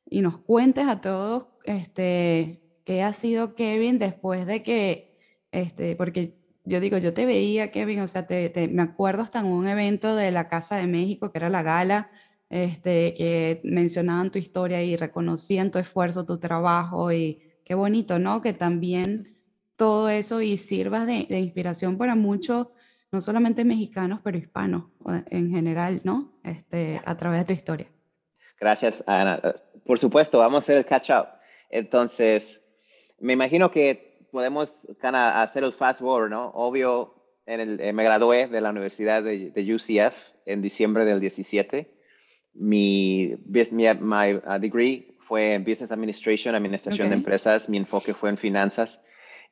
[0.10, 5.18] y nos cuentes a todos este, qué ha sido Kevin después de que,
[5.52, 9.48] este, porque yo digo, yo te veía, Kevin, o sea, te, me acuerdo hasta en
[9.48, 12.10] un evento de la Casa de México, que era la gala,
[12.50, 18.42] este, que mencionaban tu historia y reconocían tu esfuerzo, tu trabajo, y qué bonito, ¿no?
[18.42, 19.36] Que también
[19.76, 22.68] todo eso y sirvas de, inspiración para muchos,
[23.12, 24.86] no solamente mexicanos, pero hispanos
[25.30, 26.34] en general, ¿no?
[26.44, 27.88] Este, a través de tu historia.
[28.60, 29.42] Gracias, Ana.
[29.86, 31.28] Por supuesto, vamos a hacer el catch up.
[31.70, 32.62] Entonces,
[33.20, 36.50] me imagino que podemos hacer el fast forward, ¿no?
[36.56, 37.14] Obvio,
[37.46, 40.16] en el, eh, me gradué de la Universidad de, UCF
[40.48, 41.88] en diciembre del 17.
[42.56, 43.36] Mi,
[43.72, 47.70] mi my, uh, degree fue en Business Administration, Administración de Empresas.
[47.70, 49.00] Mi enfoque fue en finanzas.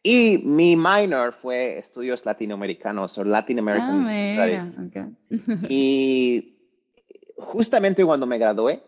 [0.02, 5.70] Y mi minor fue estudios latinoamericanos o Latin American ah, Studies.
[5.70, 6.58] y
[7.38, 8.82] justamente cuando me gradué,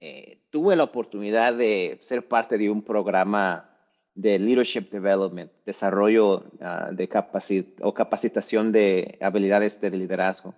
[0.00, 3.73] eh, tuve la oportunidad de ser parte de un programa
[4.14, 10.54] de Leadership Development, desarrollo ah, de capacit o capacitación de habilidades de liderazgo,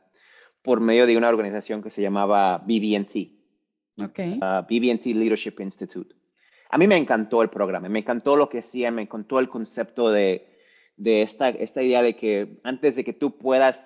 [0.63, 3.33] por medio de una organización que se llamaba BB&T,
[4.05, 4.39] okay.
[4.43, 6.15] Ah, BB&T Leadership Institute.
[6.69, 10.11] A mí me encantó el programa, me encantó lo que hacían, me encantó el concepto
[10.11, 10.49] de,
[10.97, 13.81] de esta, esta idea de que antes de que tú puedas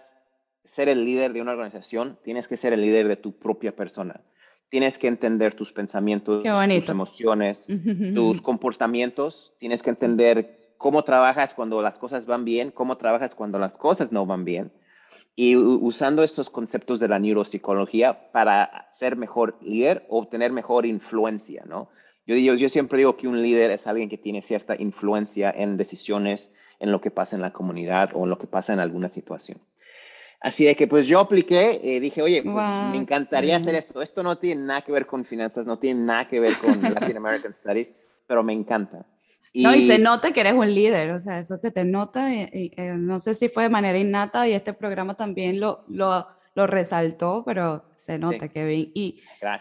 [0.64, 4.20] ser el líder de una organización, tienes que ser el líder de tu propia persona
[4.70, 7.66] tienes que entender tus pensamientos, tus emociones,
[8.14, 13.58] tus comportamientos, tienes que entender cómo trabajas cuando las cosas van bien, cómo trabajas cuando
[13.58, 14.72] las cosas no van bien.
[15.36, 21.64] Y usando estos conceptos de la neuropsicología para ser mejor líder o tener mejor influencia,
[21.66, 21.88] ¿no?
[22.26, 26.52] Yo, yo siempre digo que un líder es alguien que tiene cierta influencia en decisiones,
[26.78, 29.58] en lo que pasa en la comunidad o en lo que pasa en alguna situación.
[30.40, 34.00] Así de que pues yo apliqué, y dije, oye, pues, me encantaría hacer esto.
[34.00, 37.18] Esto no tiene nada que ver con finanzas, no tiene nada que ver con Latin
[37.18, 37.92] American Studies,
[38.26, 39.04] pero me encanta.
[39.52, 39.64] Y...
[39.64, 42.72] No, y se nota que eres un líder, o sea, eso te, te nota, y,
[42.76, 46.66] eh, no sé si fue de manera innata y este programa también lo, lo, lo
[46.66, 48.92] resaltó, pero se nota, que Kevin.
[48.94, 49.20] Y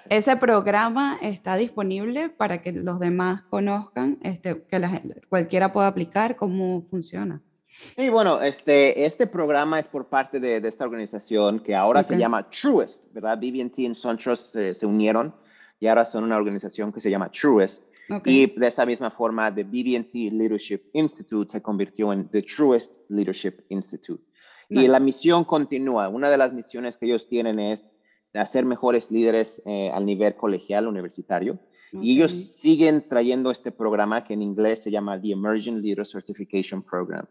[0.10, 6.38] ese programa está disponible para que los demás conozcan, este, que la, cualquiera pueda aplicar,
[6.38, 7.42] cómo funciona.
[7.70, 12.50] Sí, bueno, este, este programa es por parte de, esta organización que ahora se llama
[12.50, 13.38] Truest, ¿verdad?
[13.38, 15.34] BB&T y SunTrust se, se, unieron
[15.80, 17.84] y ahora son una organización que se llama Truest.
[18.26, 23.62] Y de esa misma forma, the BB&T Leadership Institute se convirtió en the Truest Leadership
[23.70, 24.24] Institute.
[24.68, 26.10] Y la misión continúa.
[26.10, 27.94] Una de las misiones que ellos tienen es
[28.34, 31.60] hacer mejores líderes eh, al nivel colegial, universitario.
[31.92, 36.82] Y ellos siguen trayendo este programa que en inglés se llama The Emerging Leader Certification
[36.82, 37.26] Program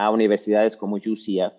[0.00, 1.52] a universidades como UCF,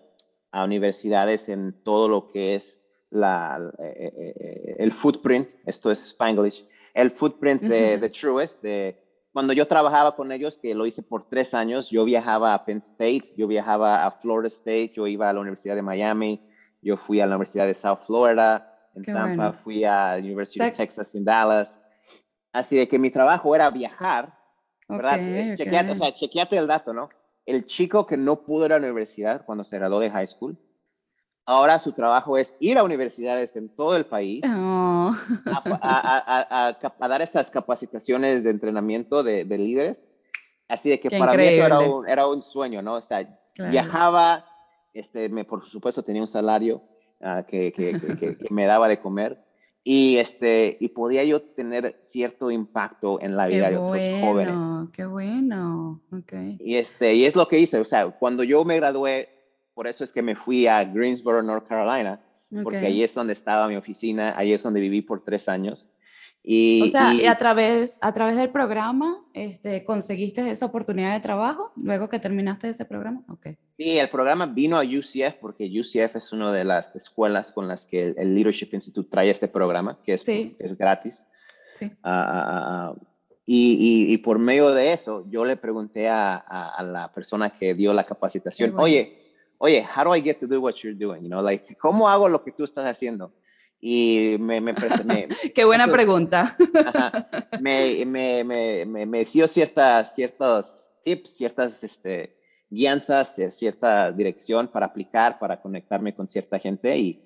[0.51, 6.65] a universidades en todo lo que es la, eh, eh, el footprint, esto es Spanglish,
[6.95, 8.99] el footprint de, Truest, de
[9.31, 12.77] cuando yo trabajaba con ellos, que lo hice por tres años, yo viajaba a Penn
[12.77, 16.41] State, yo viajaba a Florida State, yo iba a la Universidad de Miami,
[16.81, 20.77] yo fui a la Universidad de South Florida, en Tampa, fui a la Universidad de
[20.77, 21.77] Texas en Dallas.
[22.51, 24.33] Así de que mi trabajo era viajar,
[24.89, 25.19] ¿verdad?
[25.19, 27.07] Eh, chequeate, o sea, chequeate el dato, ¿no?
[27.51, 30.57] El chico que no pudo ir a la universidad cuando se graduó de high school,
[31.45, 35.13] ahora su trabajo es ir a universidades en todo el país oh.
[35.81, 39.97] a, dar estas capacitaciones de entrenamiento de, líderes.
[40.67, 42.95] Así de que para mí eso era un, sueño, ¿no?
[42.95, 44.45] O sea, viajaba,
[44.93, 46.81] este, me, por supuesto tenía un salario
[47.21, 49.37] ah, que, que, me daba de comer
[49.83, 54.89] y este y podía yo tener cierto impacto en la vida de otros jóvenes.
[54.93, 56.57] Qué bueno, okay.
[56.59, 59.29] Y este y es lo que hice, o sea, cuando yo me gradué,
[59.73, 62.21] por eso es que me fui a Greensboro, North Carolina,
[62.63, 65.90] porque ahí es donde estaba mi oficina, ahí es donde viví por tres años.
[66.43, 71.19] Y, o sea, y, a, través, a través del programa este, conseguiste esa oportunidad de
[71.19, 73.23] trabajo luego que terminaste ese programa.
[73.29, 73.57] Okay.
[73.77, 77.85] Sí, el programa vino a UCF porque UCF es una de las escuelas con las
[77.85, 81.23] que el, Leadership Institute trae este programa, que es, es gratis.
[81.75, 81.91] Sí.
[82.03, 82.95] Ah,
[83.45, 87.93] y, y, por medio de eso, yo le pregunté a, a, la persona que dio
[87.93, 89.17] la capacitación, oye,
[89.57, 91.23] oye, how do I get to do what you're doing?
[91.23, 93.33] You know, like, ¿cómo hago lo que tú estás haciendo?
[93.81, 94.61] Y me...
[94.61, 94.75] me,
[95.55, 96.55] Qué buena pregunta.
[97.59, 102.37] me, me, me, me, dio ciertas, ciertos tips, ciertas este,
[102.69, 107.25] guianzas, eh, cierta dirección para aplicar, para conectarme con cierta gente y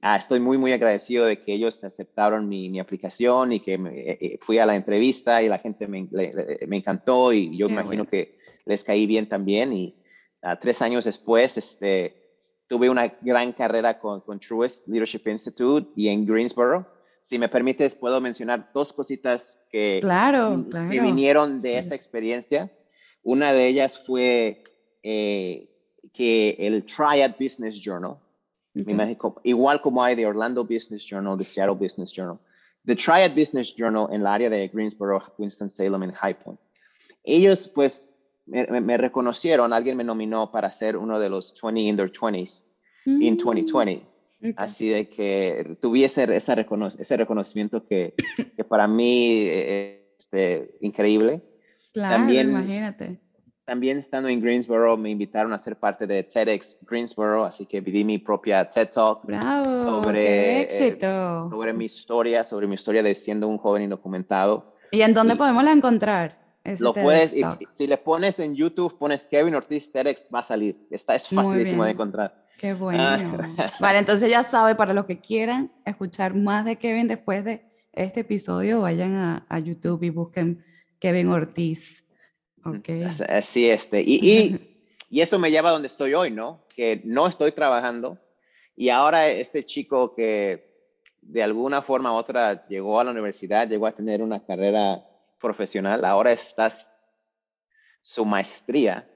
[0.00, 4.18] ah, estoy muy, muy agradecido de que ellos aceptaron mi, mi aplicación y que eh,
[4.20, 6.08] eh, fui a la entrevista y la gente me,
[6.66, 9.94] me encantó y yo imagino que les caí bien también y
[10.42, 12.25] uh, tres años después, este
[12.68, 16.86] tuve una gran carrera con, con Truest Leadership Institute y en Greensboro.
[17.24, 22.70] Si me permites, puedo mencionar dos cositas que, claro, que vinieron de esa experiencia.
[23.22, 24.62] Una de ellas fue
[25.02, 25.68] eh,
[26.12, 28.16] que el Triad Business Journal,
[29.42, 32.38] igual como hay de Orlando Business Journal, de Seattle Business Journal,
[32.84, 36.60] the Triad Business Journal en el área de Greensboro, Winston-Salem en High Point.
[37.24, 38.15] Ellos pues
[38.46, 42.62] me, reconocieron, alguien me nominó para ser uno de los 20 under 20s
[43.06, 44.06] en 2020.
[44.56, 46.56] Así de que tuviese ese,
[46.98, 48.14] ese reconocimiento que,
[48.56, 51.42] que para mí es este, increíble.
[51.92, 53.20] Claro, también, imagínate.
[53.64, 58.04] También estando en Greensboro me invitaron a ser parte de TEDx Greensboro, así que vi
[58.04, 59.24] mi propia TED Talk.
[59.24, 60.02] ¡Bravo!
[60.02, 61.50] Sobre, éxito.
[61.50, 64.76] sobre mi historia, sobre mi historia de siendo un joven indocumentado.
[64.92, 66.45] ¿Y en dónde podemos la encontrar?
[66.80, 67.36] Lo puedes,
[67.70, 70.86] si le pones en YouTube, pones Kevin Ortiz TEDx, va a salir.
[70.90, 72.46] Está, es facilísimo de encontrar.
[72.58, 73.02] Qué bueno.
[73.02, 73.72] Ah.
[73.80, 78.20] vale, entonces ya sabe, para los que quieran escuchar más de Kevin después de este
[78.20, 80.64] episodio, vayan a, a YouTube y busquen
[80.98, 82.04] Kevin Ortiz.
[82.64, 83.04] Okay.
[83.04, 84.02] Así, este.
[84.02, 84.78] Y, y,
[85.10, 86.64] y, eso me lleva a donde estoy hoy, ¿no?
[86.74, 88.18] Que no estoy trabajando.
[88.74, 90.66] Y ahora este chico que
[91.22, 95.04] de alguna forma u otra llegó a la universidad, llegó a tener una carrera
[95.40, 96.86] profesional, ahora estás
[98.02, 99.08] su maestría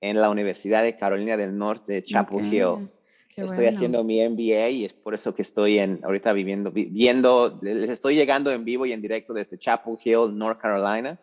[0.00, 2.88] en la Universidad de Carolina del Norte de Chapel Hill.
[3.36, 7.90] estoy haciendo mi MBA y es por eso que estoy en, ahorita viviendo, viendo, les
[7.90, 11.18] estoy llegando en vivo y en directo desde Chapel Hill, North Carolina.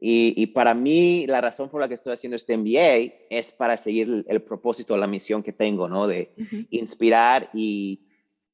[0.00, 4.24] Y, para mí, la razón por la que estoy haciendo este MBA es para seguir
[4.28, 6.06] el, propósito, la misión que tengo, ¿no?
[6.06, 6.30] De
[6.70, 8.06] inspirar y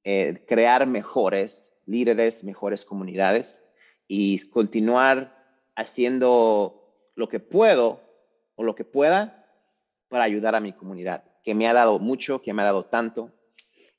[0.04, 3.60] eh, crear mejores líderes, mejores comunidades
[4.08, 5.34] y continuar
[5.76, 8.00] haciendo lo que puedo
[8.56, 9.46] o lo que pueda
[10.08, 11.24] para ayudar a mi comunidad.
[11.42, 13.30] que me ha dado mucho, que me ha dado tanto.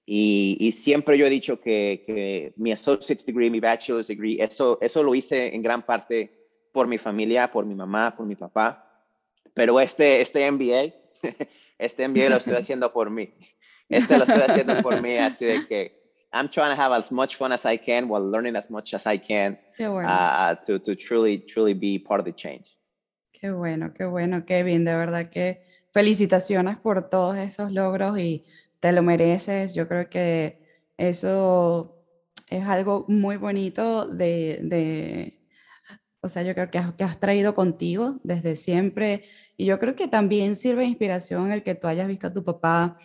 [0.03, 5.13] Y, siempre yo he dicho que, mi associate's degree, mi bachelor's degree, eso, eso lo
[5.13, 6.31] hice en gran parte
[6.71, 9.03] por mi familia, por mi mamá, por mi papá.
[9.53, 10.93] Pero este, este MBA,
[11.77, 13.33] este MBA lo estoy haciendo por mí.
[13.89, 16.04] Este lo estoy haciendo por mí, así de que
[16.35, 19.07] I'm trying to have as much fun as I can while learning as much as
[19.07, 22.65] I can uh, to, to truly, truly be part of the change.
[23.31, 24.83] Qué bueno, qué bueno, Kevin.
[24.83, 25.61] De verdad que
[25.91, 28.43] felicitaciones por todos esos logros y
[28.81, 29.73] te lo mereces.
[29.73, 30.59] Yo creo que
[30.97, 32.03] eso
[32.49, 35.39] es algo muy bonito de, de
[36.19, 39.23] o sea, yo creo que has, que has, traído contigo desde siempre.
[39.55, 42.43] Y yo creo que también sirve de inspiración el que tú hayas visto a tu
[42.43, 42.97] papá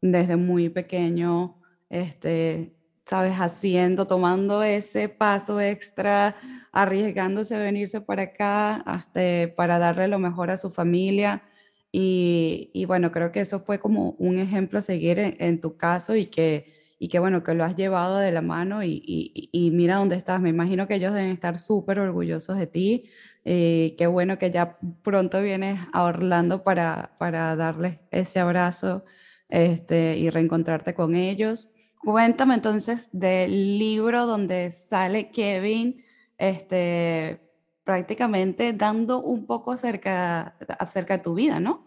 [0.00, 1.60] desde muy pequeño,
[1.90, 2.77] este,
[3.08, 6.36] sabes, haciendo, tomando ese paso extra,
[6.72, 9.20] arriesgándose a venirse para acá, hasta
[9.56, 11.42] para darle lo mejor a su familia.
[11.90, 16.26] Y, bueno, creo que eso fue como un ejemplo a seguir en, tu caso y
[16.26, 20.16] que, y que bueno, que lo has llevado de la mano y, y, mira dónde
[20.16, 20.40] estás.
[20.40, 23.10] Me imagino que ellos deben estar súper orgullosos de ti.
[23.44, 29.04] Eh, qué bueno que ya pronto vienes a Orlando para, para darles ese abrazo
[29.48, 31.70] este, y reencontrarte con ellos.
[32.02, 36.04] Cuéntame entonces del libro donde sale Kevin,
[36.38, 37.40] este,
[37.84, 41.86] prácticamente dando un poco acerca, acerca de tu vida, ¿no?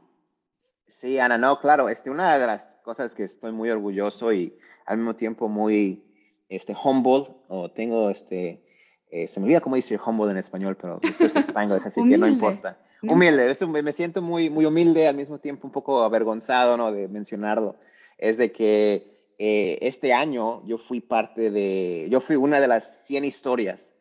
[0.88, 4.56] Sí, Ana, no, claro, este, una de las cosas que estoy muy orgulloso y
[4.86, 6.04] al mismo tiempo muy
[6.50, 8.62] este, humble, o tengo, este,
[9.10, 12.28] eh, se me olvida cómo decir humble en español, pero es español, así que no
[12.28, 12.78] importa.
[13.04, 16.92] Humilde, eso, me siento muy, muy humilde, al mismo tiempo un poco avergonzado, ¿no?
[16.92, 17.76] De mencionarlo.
[18.18, 23.04] Es de que eh, este año yo fui parte de, yo fui una de las
[23.08, 23.92] 100 historias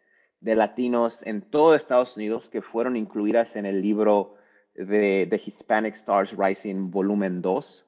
[0.41, 4.35] de latinos en todo Estados Unidos que fueron incluidas en el libro
[4.75, 7.87] de, The Hispanic Stars Rising Volumen 2.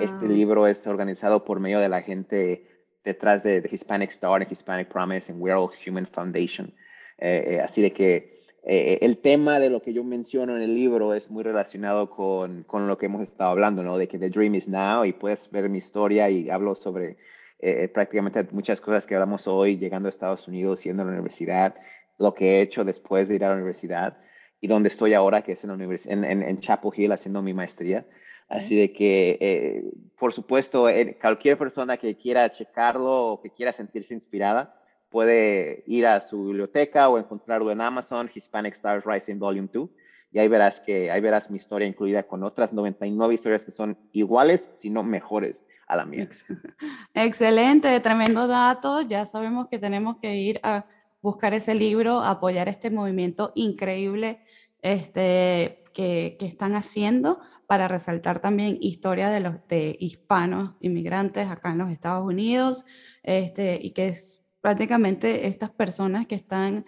[0.00, 2.68] Este libro es organizado por medio de la gente
[3.02, 6.74] detrás de The Hispanic Star, Hispanic Promise, and We're All Human Foundation.
[7.16, 10.74] Eh, eh, así de que eh, el tema de lo que yo menciono en el
[10.74, 13.98] libro es muy relacionado con, con, lo que hemos estado hablando, ¿no?
[13.98, 17.16] De que The Dream is Now y puedes ver mi historia y hablo sobre
[17.58, 21.74] eh, prácticamente muchas cosas que hablamos hoy, llegando a Estados Unidos, yendo a la universidad,
[22.18, 24.18] lo que he hecho después de ir a la universidad
[24.60, 28.06] y donde estoy ahora, que es en, en, en, en Chapel Hill haciendo mi maestría.
[28.48, 29.84] Así de que, eh,
[30.18, 30.86] por supuesto,
[31.20, 34.81] cualquier persona que quiera checarlo o que quiera sentirse inspirada,
[35.12, 39.88] puede ir a su biblioteca o encontrarlo en Amazon, Hispanic Stars Rising Volume 2,
[40.32, 43.96] y ahí verás que ahí verás mi historia incluida con otras 99 historias que son
[44.12, 46.28] iguales, si no mejores a la mía.
[47.14, 49.02] Excelente, tremendo dato.
[49.02, 50.86] Ya sabemos que tenemos que ir a
[51.20, 54.40] buscar ese libro, apoyar este movimiento increíble
[54.80, 61.72] este, que, que están haciendo para resaltar también historia de los de hispanos inmigrantes acá
[61.72, 62.86] en los Estados Unidos
[63.22, 66.86] este, y que es prácticamente estas personas que están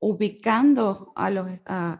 [0.00, 1.98] ubicando a los, a,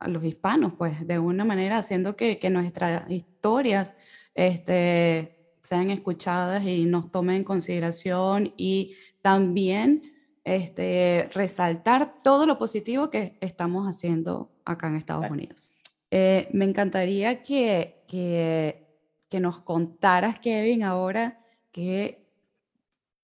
[0.00, 3.94] a, los hispanos, pues de una manera haciendo que, que nuestras historias
[4.34, 10.12] este, sean escuchadas y nos tomen en consideración y también
[10.44, 15.74] este, resaltar todo lo positivo que estamos haciendo acá en Estados Unidos.
[16.10, 18.86] Eh, me encantaría que, que,
[19.28, 21.44] que, nos contaras, Kevin, ahora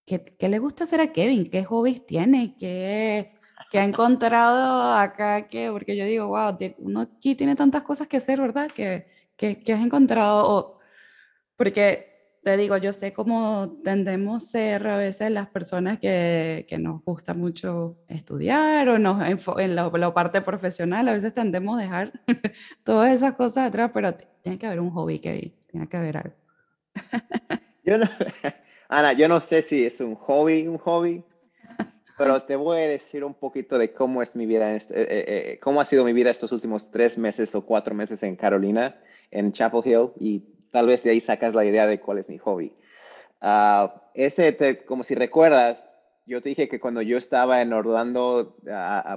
[0.07, 3.33] qué, qué, le gusta hacer a Kevin, qué hobbies tiene, qué,
[3.71, 8.19] qué ha encontrado acá, que, porque yo digo, wow, uno aquí tiene tantas cosas que
[8.19, 8.71] hacer, ¿verdad?
[8.71, 10.79] Que, que, que has encontrado,
[11.57, 16.79] porque te digo, yo sé cómo tendemos a ser a veces las personas que, que
[16.79, 19.23] nos gusta mucho estudiar o nos
[19.59, 22.13] en la, parte profesional, a veces tendemos a dejar
[22.85, 26.37] todas esas cosas atrás, pero tiene que haber un hobby, Kevin, tiene que haber algo.
[27.85, 28.09] yo no,
[28.97, 31.25] Ana, yo no sé si es un hobby, un hobby,
[32.17, 35.25] pero te voy a decir un poquito de cómo es mi vida, este, eh, eh,
[35.27, 38.97] eh, cómo ha sido mi vida estos últimos tres meses o cuatro meses en Carolina,
[39.33, 42.39] en Chapel Hill, y tal vez de ahí sacas la idea de cuál es mi
[42.39, 42.73] hobby.
[43.43, 45.91] Uh, ese, como si recuerdas,
[46.25, 48.57] yo te dije que cuando yo estaba en Orlando,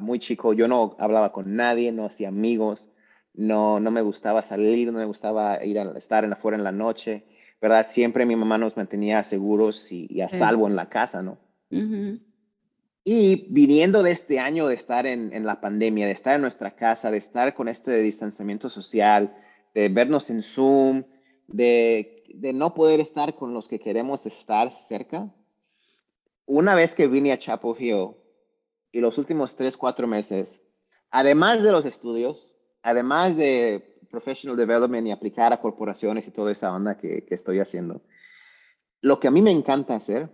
[0.01, 2.89] muy chico, yo no hablaba con nadie, no hacía amigos,
[3.35, 6.71] no, no me gustaba salir, no me gustaba ir a estar en afuera en la
[6.71, 7.25] noche,
[7.61, 7.87] ¿verdad?
[7.89, 11.37] Siempre mi mamá nos mantenía seguros y, a salvo en la casa, ¿no?
[13.03, 16.75] Y viniendo de este año de estar en, en, la pandemia, de estar en nuestra
[16.75, 19.33] casa, de estar con este distanciamiento social,
[19.73, 21.03] de vernos en Zoom,
[21.47, 25.33] de, no poder estar con los que queremos estar cerca.
[26.45, 28.09] Una vez que vine a Chapel Hill
[28.91, 30.61] y los últimos tres, cuatro meses,
[31.09, 36.73] además de los estudios, además de professional development y aplicar a corporaciones y toda esa
[36.73, 38.01] onda que, que estoy haciendo.
[39.01, 40.29] Lo que a mí me encanta hacer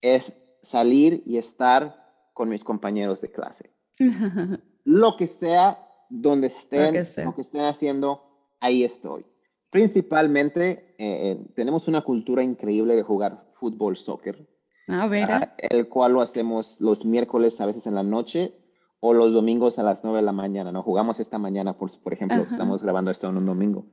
[0.00, 3.70] es salir y estar con mis compañeros de clase.
[4.84, 6.94] lo que sea, donde estén,
[7.24, 8.22] lo que, estén haciendo,
[8.60, 9.26] ahí estoy.
[9.70, 14.48] Principalmente, eh, eh, tenemos una cultura increíble de jugar fútbol, soccer.
[14.88, 18.54] Ah, ah, el cual lo hacemos los miércoles a veces en la noche
[19.00, 20.82] o los domingos a las 9 de la mañana, ¿no?
[20.82, 23.86] Jugamos esta mañana, por, por ejemplo, estamos grabando esto en un domingo,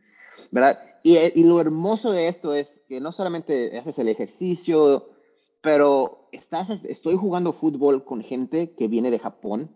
[0.51, 0.79] ¿verdad?
[1.03, 5.09] Y, y, lo hermoso de esto es que no solamente haces el ejercicio,
[5.61, 9.75] pero estás, estoy jugando fútbol con gente que viene de Japón,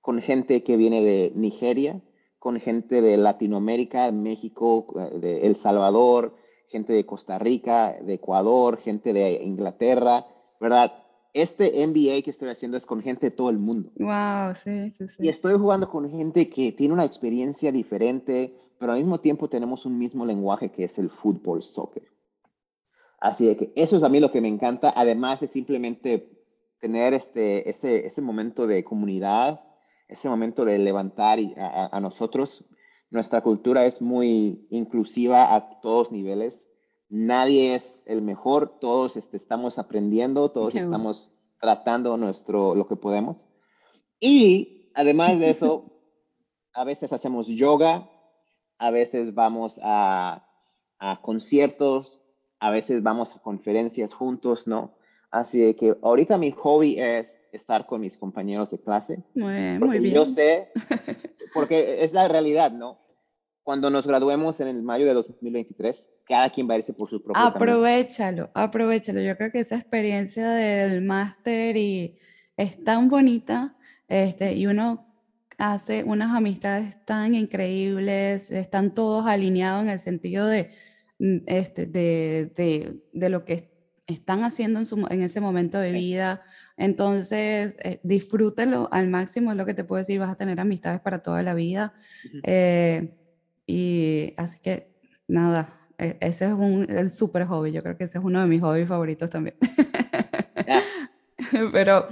[0.00, 2.02] con gente que viene de Nigeria,
[2.38, 6.36] con gente de Latinoamérica, México, de El Salvador,
[6.68, 10.26] gente de Costa Rica, de Ecuador, gente de Inglaterra,
[10.60, 11.03] ¿verdad?
[11.34, 13.90] Este NBA que estoy haciendo es con gente de todo el mundo.
[13.96, 15.16] Wow, sí, sí, sí.
[15.18, 19.84] Y estoy jugando con gente que tiene una experiencia diferente, pero al mismo tiempo tenemos
[19.84, 22.04] un mismo lenguaje que es el fútbol, soccer.
[23.20, 26.30] Así de que eso es a mí lo que me encanta, además de simplemente
[26.80, 29.60] tener este, ese, ese momento de comunidad,
[30.08, 32.64] ese momento de levantar a, nosotros.
[33.10, 36.63] Nuestra cultura es muy inclusiva a todos niveles.
[37.16, 43.46] Nadie es el mejor, todos este, estamos aprendiendo, todos estamos tratando nuestro, lo que podemos.
[44.18, 45.92] Y además de eso,
[46.72, 48.10] a veces hacemos yoga,
[48.78, 50.44] a veces vamos a,
[50.98, 52.20] a conciertos,
[52.58, 54.96] a veces vamos a conferencias juntos, ¿no?
[55.30, 59.22] Así que ahorita mi hobby es estar con mis compañeros de clase.
[59.36, 60.14] Muy, muy bien.
[60.16, 60.72] Yo sé,
[61.54, 63.03] porque es la realidad, ¿no?
[63.64, 67.20] Cuando nos graduemos en el mayo de 2023, cada quien va a irse por su
[67.20, 69.20] propio Aprovechalo, aprovechalo.
[69.20, 72.16] Yo creo que esa experiencia del máster y
[72.56, 75.06] es tan bonita este, y uno
[75.58, 80.70] hace unas amistades tan increíbles, están todos alineados en el sentido de
[81.18, 83.70] Mm, este, de, de, de, lo que
[84.06, 86.42] están haciendo en, su, en ese momento de vida.
[86.76, 91.00] Entonces, eh, disfrútelo al máximo, es lo que te puedo decir, vas a tener amistades
[91.00, 91.94] para toda la vida.
[92.42, 93.14] Eh,
[93.66, 94.92] y así que,
[95.28, 98.46] nada, e, ese es un el súper hobby, yo creo que ese es uno de
[98.46, 99.56] mis hobbies favoritos también.
[101.72, 102.08] Pero,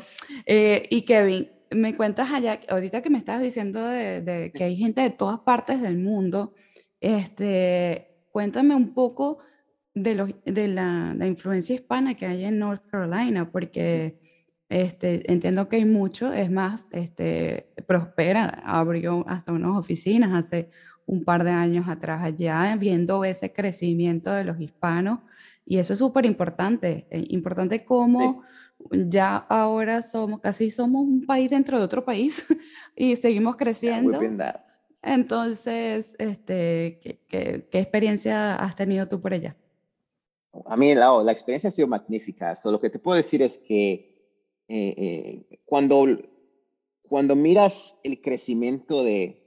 [0.46, 4.76] eh, y Kevin, me cuentas allá, ahorita que me estás diciendo de, de, que hay
[4.76, 6.54] gente de todas partes del mundo,
[7.00, 9.38] este, cuéntame un poco
[9.94, 14.18] de, de la, influencia hispana que hay en North Carolina, porque
[14.68, 20.70] este, entiendo que hay mucho, es más, este, Prospera abrió hasta unas oficinas hace
[21.06, 25.20] un par de años atrás allá, viendo ese crecimiento de los hispanos,
[25.64, 28.42] y eso es súper importante, eh, importante como
[28.90, 32.44] ya ahora somos, casi somos un país dentro de otro país
[32.96, 34.20] y seguimos creciendo.
[35.02, 39.56] Entonces, este, ¿qué, experiencia has tenido tú por allá?
[40.66, 42.54] A mí la, la experiencia ha sido magnífica.
[42.56, 44.12] Solo lo que te puedo decir es que
[44.68, 46.06] eh, eh, cuando,
[47.08, 49.41] cuando miras el crecimiento de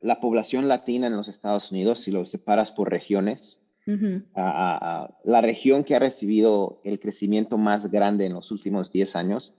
[0.00, 5.96] la población latina en los Estados Unidos, si lo separas por regiones, la región que
[5.96, 9.56] ha recibido el crecimiento más grande en los últimos 10 años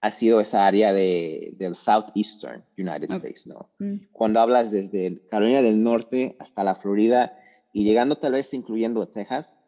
[0.00, 3.70] ha sido esa área de, del Southeastern United States, ¿no?
[3.78, 4.06] Mm.
[4.10, 7.38] Cuando hablas desde Carolina del Norte hasta la Florida
[7.72, 9.60] y llegando tal vez incluyendo Texas,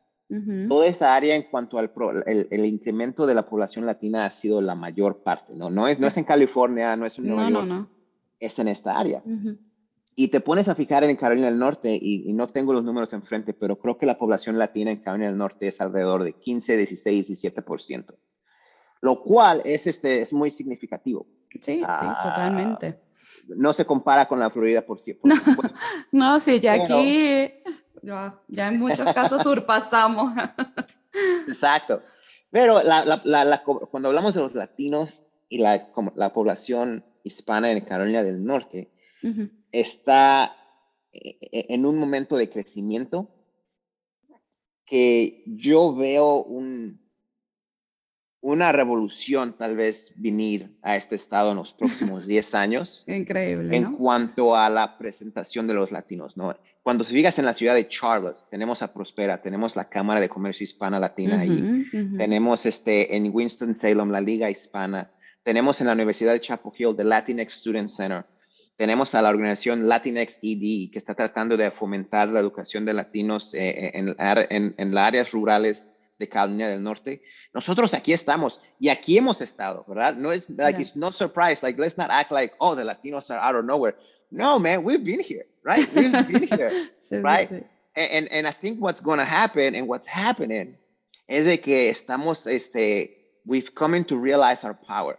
[0.69, 1.93] toda esa área en cuanto al
[2.27, 5.71] el, incremento de la población latina ha sido la mayor parte, ¿no?
[5.71, 7.89] No es, no es en California, no es en Nueva York, no,
[8.41, 9.23] es en esta área.
[10.17, 13.13] Y te pones a fijar en Carolina del Norte, y, y, no tengo los números
[13.13, 16.77] enfrente, pero creo que la población latina en Carolina del Norte es alrededor de 15,
[16.77, 18.15] 16, 17%
[19.05, 21.27] lo cual es, este, es muy significativo.
[21.51, 22.99] Sí, sí, ah, totalmente.
[23.49, 25.29] No se compara con la Florida, por, cierto.
[26.11, 27.53] no, sí, ya aquí,
[28.03, 30.33] ya, ya, en muchos casos surpasamos.
[31.47, 32.01] Exacto.
[32.51, 37.85] Pero la, la, la, cuando hablamos de los latinos y la, la población hispana en
[37.85, 38.91] Carolina del Norte,
[39.73, 40.57] está
[41.13, 43.29] e, e, en un momento de crecimiento
[44.85, 47.01] que yo veo un,
[48.41, 53.05] una revolución tal vez venir a este estado en los próximos 10 años.
[53.07, 53.75] Increíble.
[53.75, 56.55] En cuanto a la presentación de los latinos, ¿no?
[56.83, 60.29] Cuando se fijas en la ciudad de Charlotte, tenemos a Prospera, tenemos la Cámara de
[60.29, 61.87] Comercio Hispana Latina ahí,
[62.19, 65.11] tenemos este, en Winston-Salem la Liga Hispana,
[65.43, 68.27] tenemos en la Universidad de Chapel Hill the Latinx Student Center,
[68.77, 73.55] tenemos a la organización Latinx ED que está tratando de fomentar la educación de latinos
[73.55, 77.23] eh, en, en, en las áreas rurales de Carolina del Norte.
[77.53, 80.17] Nosotros aquí estamos y aquí hemos estado, ¿verdad?
[80.17, 81.63] No es, like, it's no surprise.
[81.63, 83.97] Like, let's not act like, oh, the Latinos are out of nowhere.
[84.31, 85.89] No, man, we've been here, right?
[85.95, 86.89] We've been here,
[87.23, 87.51] right?
[87.97, 90.77] And, and I think what's going to happen and what's happening
[91.29, 93.11] es de que estamos, este,
[93.47, 95.19] we've come to realize our power.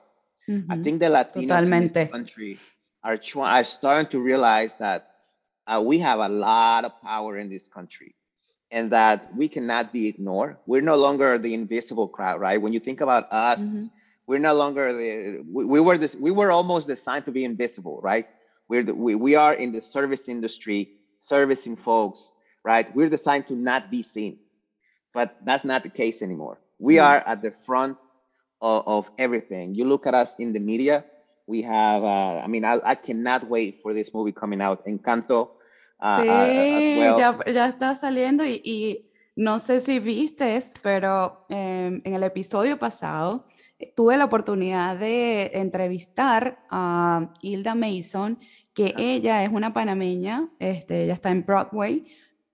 [0.70, 2.02] I think the Latinos Totalmente.
[2.02, 2.60] in this country
[3.06, 5.12] are, are starting to realize that
[5.68, 8.16] uh, we have a lot of power in this country
[8.72, 10.58] and that we cannot be ignored.
[10.66, 12.60] We're no longer the invisible crowd, right?
[12.60, 13.86] When you think about us, mm-hmm.
[14.26, 18.00] we're no longer the, we, we, were this, we were almost designed to be invisible,
[18.02, 18.28] right?
[18.68, 20.90] We're the, we, we are in the service industry,
[21.20, 22.30] servicing folks,
[22.64, 22.94] right?
[22.96, 24.40] We're designed to not be seen,
[25.14, 26.58] but that's not the case anymore.
[26.80, 27.06] We mm-hmm.
[27.06, 27.98] are at the front
[28.62, 29.76] of, of, everything.
[29.76, 31.06] You look at us in the media,
[31.48, 35.52] we have, uh, I mean, I, I cannot wait for this movie coming out, Encanto.
[36.00, 37.18] Uh, sí, uh, well.
[37.18, 42.80] ya, ya, está saliendo y, y, no sé si vistes, pero eh, en el episodio
[42.80, 43.46] pasado
[43.80, 48.40] eh, tuve la oportunidad de entrevistar a Hilda Mason,
[48.74, 52.06] que ella es una panameña, este, ella está en Broadway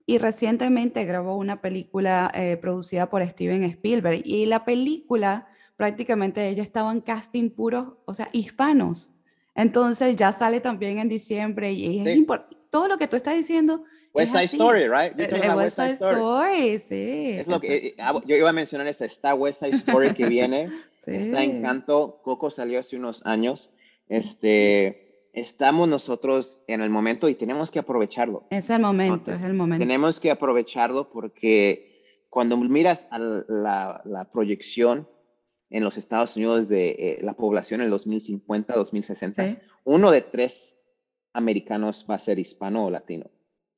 [0.06, 5.46] y recientemente grabó una película eh, producida por Steven Spielberg y la película
[5.82, 9.10] prácticamente ella estaba en casting puros, o sea, hispanos.
[9.56, 12.56] Entonces ya sale también en diciembre y es importante.
[12.70, 13.82] Todo lo que tú estás diciendo.
[14.14, 15.18] West Side Story, right?
[15.18, 17.32] Eh, eh, West Side Story, sí.
[17.32, 20.26] Es lo que, eh, ah, yo iba a mencionar esta, está West Side Story que
[20.28, 20.70] viene.
[20.94, 21.16] sí.
[21.16, 22.20] Está Encanto.
[22.22, 23.72] Coco salió hace unos años.
[24.08, 28.44] Este, estamos nosotros en el momento y tenemos que aprovecharlo.
[28.50, 29.82] Es el momento, es el momento.
[29.82, 35.08] Tenemos que aprovecharlo porque cuando miras a la, la proyección
[35.72, 40.74] en los Estados Unidos de eh, la población en 2050, 2060, uno de tres
[41.32, 43.30] americanos va a ser hispano o latino.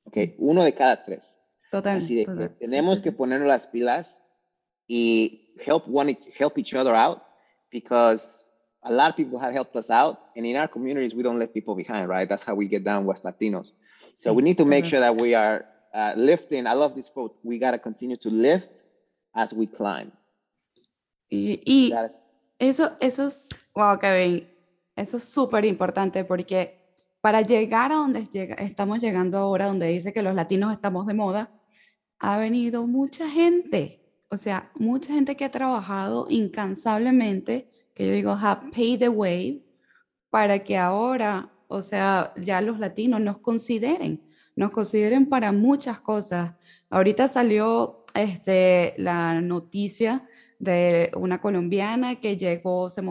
[0.03, 1.25] Okay, uno de cada tres.
[1.71, 1.97] Total.
[1.97, 2.25] Así
[2.59, 4.19] tenemos que ponernos las pilas
[4.87, 7.21] y help one help each other out
[7.71, 8.21] because
[8.83, 11.53] a lot of people have helped us out and in our communities we don't let
[11.53, 12.27] people behind, right?
[12.27, 13.71] That's how we get down West Latinos.
[14.13, 16.67] So we need to make sure that we are uh, lifting.
[16.67, 17.35] I love this quote.
[17.41, 18.69] We got to continue to lift
[19.33, 20.11] as we climb.
[21.65, 21.93] Y,
[22.57, 24.47] eso, eso es, wow, Kevin,
[24.95, 26.85] eso es súper importante porque
[27.19, 31.13] para llegar a donde llega, estamos llegando ahora, donde dice que los latinos estamos de
[31.13, 31.51] moda,
[32.19, 38.31] ha venido mucha gente, o sea, mucha gente que ha trabajado incansablemente, que yo digo,
[38.31, 39.65] have paid the way,
[40.29, 44.21] para que ahora, o sea, ya los latinos nos consideren,
[44.55, 46.53] nos consideren para muchas cosas.
[46.89, 50.27] Ahorita salió este, la noticia
[50.59, 53.01] de una colombiana que llegó, se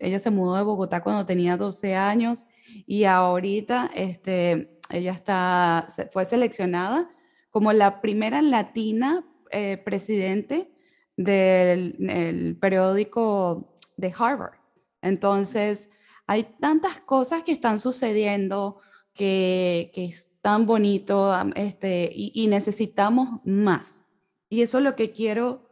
[0.00, 2.46] ella se mudó de Bogotá cuando tenía 12 años
[2.86, 7.10] y ahorita este, ella está, fue seleccionada
[7.50, 10.70] como la primera latina eh, presidente
[11.16, 14.58] del periódico de Harvard.
[15.02, 15.90] Entonces,
[16.26, 18.78] hay tantas cosas que están sucediendo
[19.12, 24.04] que, que es tan bonito este, y, y necesitamos más.
[24.48, 25.68] Y eso es lo que quiero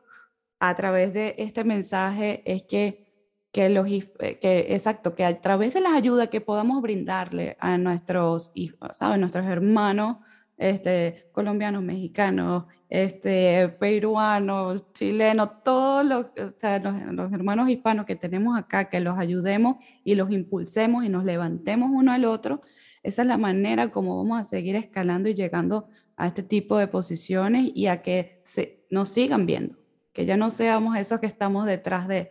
[0.61, 3.07] a través de este mensaje es que,
[3.51, 7.79] que, los, eh, que, exacto, que a través de las ayudas que podamos brindarle a
[7.79, 8.53] nuestros,
[8.93, 9.19] ¿sabes?
[9.19, 10.19] nuestros hermanos
[10.59, 18.15] este, colombianos, mexicanos, este, peruanos, chilenos, todos los, o sea, los, los, hermanos hispanos que
[18.15, 22.61] tenemos acá, que los ayudemos y los impulsemos y nos levantemos uno al otro,
[23.03, 26.87] esa es la manera como vamos a seguir escalando y llegando a este tipo de
[26.87, 29.80] posiciones y a que se, nos sigan viendo
[30.21, 32.31] que ya no seamos esos que estamos detrás de,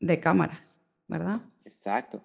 [0.00, 0.78] de cámaras,
[1.08, 1.40] ¿verdad?
[1.64, 2.22] Exacto,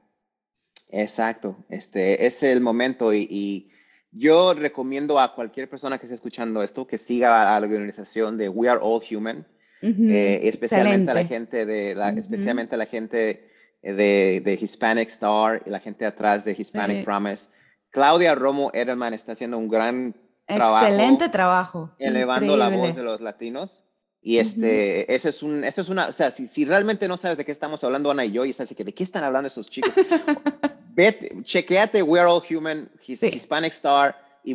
[0.89, 1.55] exacto.
[1.69, 3.71] Este es el momento y,
[4.11, 8.49] yo recomiendo a cualquier persona que esté escuchando esto que siga a la organización de
[8.49, 9.47] We Are All Human,
[9.81, 13.49] eh, especialmente a la gente de la, especialmente a la gente
[13.81, 17.47] de, de, Hispanic Star y la gente atrás de Hispanic Promise.
[17.91, 20.85] Claudia Romo Edelman está haciendo un gran trabajo.
[20.85, 21.91] Excelente trabajo.
[21.97, 23.86] Elevando la voz de los latinos.
[24.27, 27.37] Y este, eso es un, eso es una, o sea, si, si, realmente no sabes
[27.37, 29.69] de qué estamos hablando Ana y yo, y así que de qué están hablando esos
[29.69, 29.93] chicos,
[30.89, 34.53] vete, chequeate We're All Human, Hispanic Star, y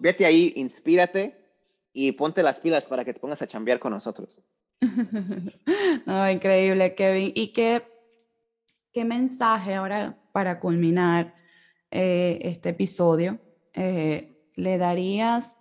[0.00, 1.34] vete ahí, inspírate
[1.94, 4.38] y ponte las pilas para que te pongas a chambear con nosotros.
[6.04, 7.32] no, increíble, Kevin.
[7.34, 7.84] ¿Y qué,
[8.92, 11.34] qué mensaje ahora para culminar
[11.90, 13.38] eh, este episodio
[13.72, 15.56] eh, le darías?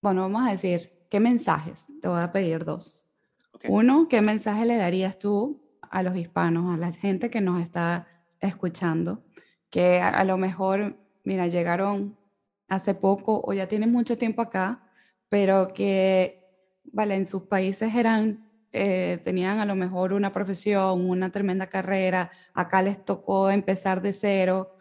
[0.00, 1.88] Bueno, vamos a decir, ¿qué mensajes?
[2.00, 3.14] Te voy a pedir dos.
[3.68, 8.06] Uno, ¿qué mensaje le darías tú a los hispanos, a la gente que nos está
[8.40, 9.22] escuchando,
[9.68, 12.16] que a, lo mejor, mira, llegaron
[12.66, 14.90] hace poco o ya tienen mucho tiempo acá,
[15.28, 16.48] pero que
[16.84, 22.30] vale, en sus países eran, eh, tenían a lo mejor una profesión, una tremenda carrera,
[22.54, 24.78] acá les tocó empezar de cero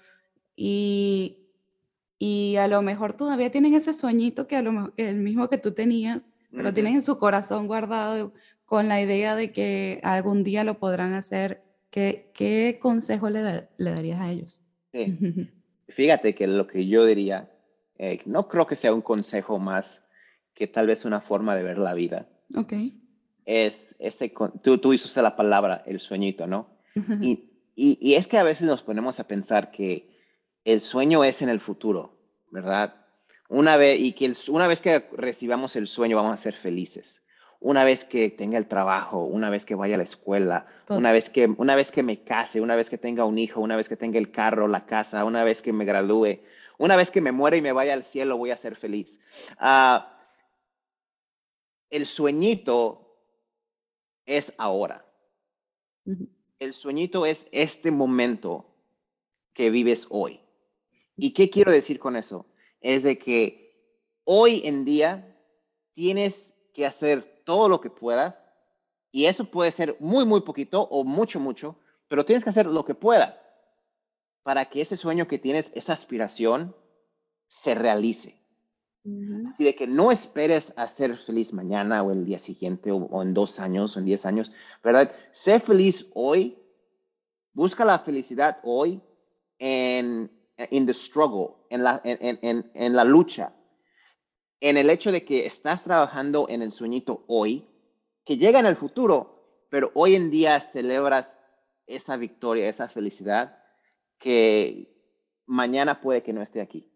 [0.55, 1.40] y,
[2.23, 5.49] y a lo mejor todavía tienen ese sueñito que, a lo mejor, que el mismo
[5.49, 8.31] que tú tenías, pero tienen en su corazón guardado
[8.63, 11.63] con la idea de que algún día lo podrán hacer.
[11.89, 14.61] ¿Qué, qué consejo le, le darías a ellos?
[14.93, 15.17] Sí.
[15.87, 17.49] Fíjate que lo que yo diría,
[17.97, 20.03] eh, no creo que sea un consejo más
[20.53, 22.29] que tal vez una forma de ver la vida.
[22.55, 22.73] Ok.
[23.45, 26.69] Es ese, tú, tú usaste la palabra, el sueñito, ¿no?
[27.19, 30.10] y, y, y, es que a veces nos ponemos a pensar que
[30.65, 32.13] el sueño es en el futuro,
[32.49, 32.95] ¿verdad?
[33.49, 37.17] Una vez, y que una vez que recibamos el sueño vamos a ser felices.
[37.59, 41.29] Una vez que tenga el trabajo, una vez que vaya a la escuela, una vez,
[41.29, 43.97] que, una vez que me case, una vez que tenga un hijo, una vez que
[43.97, 46.39] tenga el carro, la casa, una vez que me gradúe,
[46.79, 49.19] una vez que me muera y me vaya al cielo, voy a ser feliz.
[49.61, 49.99] Uh,
[51.91, 53.15] el sueñito
[54.25, 55.05] es ahora.
[56.57, 58.65] El sueñito es este momento
[59.53, 60.39] que vives hoy.
[61.21, 62.47] ¿Y qué quiero decir con eso?
[62.79, 63.77] Es de que
[64.23, 65.37] hoy en día
[65.93, 68.49] tienes que hacer todo lo que puedas
[69.11, 72.83] y eso puede ser muy, muy poquito o mucho, mucho, pero tienes que hacer lo
[72.85, 73.51] que puedas
[74.41, 76.75] para que ese sueño que tienes, esa aspiración,
[77.45, 78.41] se realice.
[79.53, 83.35] Así de que no esperes a ser feliz mañana o el día siguiente o, en
[83.35, 84.51] dos años o en diez años,
[84.83, 85.13] ¿verdad?
[85.33, 86.57] Sé feliz hoy,
[87.53, 88.99] busca la felicidad hoy
[89.59, 93.53] en in the struggle, en la, en, en, en la lucha,
[94.59, 97.67] en el hecho de que estás trabajando en el sueñito hoy,
[98.23, 101.39] que llega en el futuro, pero hoy en día celebras
[101.87, 103.57] esa victoria, esa felicidad
[104.19, 104.93] que
[105.45, 106.87] mañana puede que no esté aquí.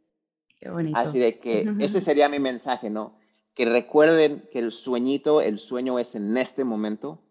[0.93, 3.17] Así de que ese sería mi mensaje, ¿no?
[3.53, 7.21] Que recuerden que el sueñito, el sueño es en este momento,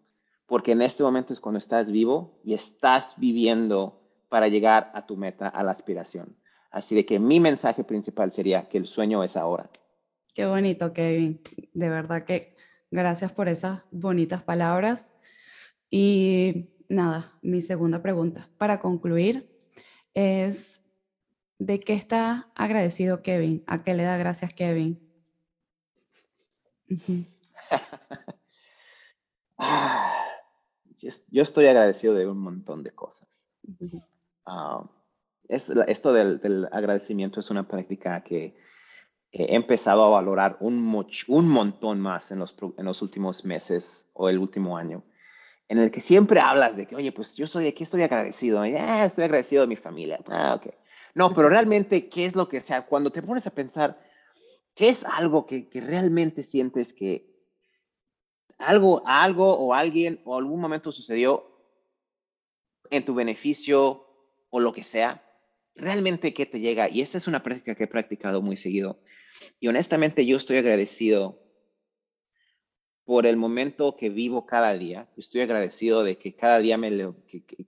[0.45, 5.17] porque en este momento es cuando estás vivo y estás viviendo para llegar a tu
[5.17, 6.35] meta, a la aspiración.
[6.71, 9.69] Así de que mi mensaje principal sería que el sueño es ahora.
[10.33, 11.41] Qué bonito, Kevin.
[11.73, 12.55] De verdad que
[12.91, 15.13] gracias por esas bonitas palabras.
[15.89, 19.49] Y nada, mi segunda pregunta para concluir
[20.13, 20.81] es
[21.57, 23.63] ¿De qué está agradecido Kevin?
[23.65, 24.99] ¿A qué le da gracias Kevin?
[29.57, 30.25] Ah,
[30.99, 33.47] yo estoy agradecido de un montón de cosas.
[34.45, 34.83] Ah,
[35.47, 38.55] es, esto del, agradecimiento es una práctica que
[39.31, 44.29] he empezado a valorar un, un montón más en los, en los últimos meses o
[44.29, 45.03] el último año,
[45.67, 49.05] en el que siempre hablas de que, oye, pues yo soy aquí, estoy agradecido, ah,
[49.05, 50.73] estoy agradecido de mi familia, ah, ok.
[51.15, 52.85] No, pero realmente, ¿qué es lo que sea?
[52.85, 53.99] Cuando te pones a pensar,
[54.73, 57.33] ¿qué es algo que, realmente sientes que
[58.57, 61.45] algo, algo o alguien o algún momento sucedió
[62.89, 64.04] en tu beneficio
[64.55, 65.21] o lo que sea?
[65.75, 66.87] Realmente, ¿qué te llega?
[66.89, 69.01] Y esa es una práctica que he practicado muy seguido.
[69.59, 71.43] Y honestamente, yo estoy agradecido
[73.03, 75.09] por el momento que vivo cada día.
[75.17, 76.89] Estoy agradecido de que cada día me,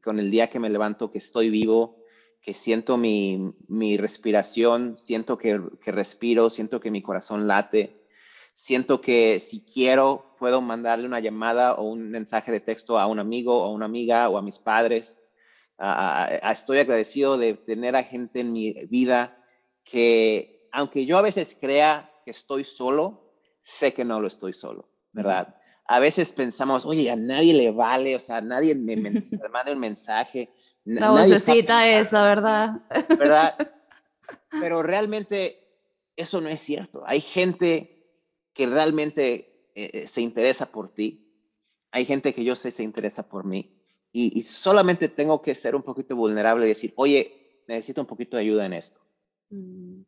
[0.02, 2.06] con el día que me levanto, que estoy vivo,
[2.42, 8.02] que siento mi, mi respiración, siento que, que, respiro, siento que mi corazón late,
[8.54, 13.20] siento que si quiero puedo mandarle una llamada o un mensaje de texto a un
[13.20, 15.22] amigo o una amiga o a mis padres.
[15.80, 19.38] Estoy agradecido de tener a gente en mi vida
[19.84, 24.90] que, aunque yo a veces crea que estoy solo, sé que no lo estoy solo,
[25.12, 25.56] ¿verdad?
[25.86, 29.72] A veces pensamos, oye, a nadie le vale, o sea, a nadie me, me manda
[29.72, 30.50] un mensaje,
[30.88, 32.82] la vocecita esa, ¿verdad?
[33.20, 33.56] ¿Verdad?
[34.50, 35.58] Pero realmente
[36.16, 37.04] eso no es cierto.
[37.06, 38.10] Hay gente
[38.54, 41.30] que realmente eh, eh, se interesa por ti.
[41.92, 43.77] Hay gente que yo sé se interesa por mí.
[44.12, 48.44] Y, solamente tengo que ser un poquito vulnerable y decir, oye, necesito un poquito de
[48.44, 49.00] ayuda en esto.
[49.50, 50.02] Mm.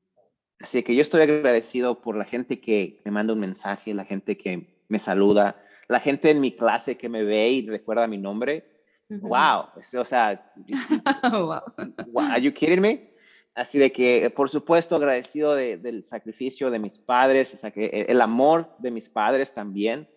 [0.61, 4.35] Así que yo estoy agradecido por la gente que me manda un mensaje, la gente
[4.35, 8.65] que me saluda, la gente en mi clase que me ve y recuerda mi nombre
[9.09, 10.51] Wow, o sea,
[11.31, 12.23] wow.
[12.29, 13.09] ¿are you kidding me?
[13.55, 18.91] Así de que, por supuesto, agradecido del sacrificio de mis padres, e, el amor de
[18.91, 20.07] mis padres también,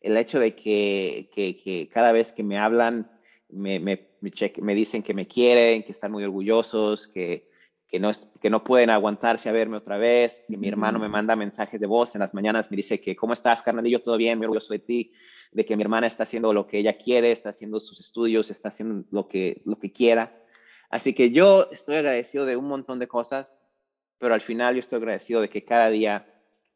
[0.00, 3.10] el hecho de que, que, cada vez que me hablan,
[3.50, 7.48] me, me, me, dicen que me quieren, que están muy orgullosos, que,
[7.88, 11.34] que, no, que no pueden aguantarse a verme otra vez, que mi hermano me manda
[11.36, 14.00] mensajes de voz en las mañanas, me dice que, ¿cómo estás, carnalillo?
[14.00, 14.38] ¿Todo bien?
[14.38, 15.12] Me orgulloso de ti
[15.52, 18.68] de que mi hermana está haciendo lo que ella quiere, está haciendo sus estudios, está
[18.68, 20.36] haciendo lo que, lo que quiera.
[20.90, 23.56] Así que yo estoy agradecido de un montón de cosas,
[24.18, 26.26] pero al final yo estoy agradecido de que cada día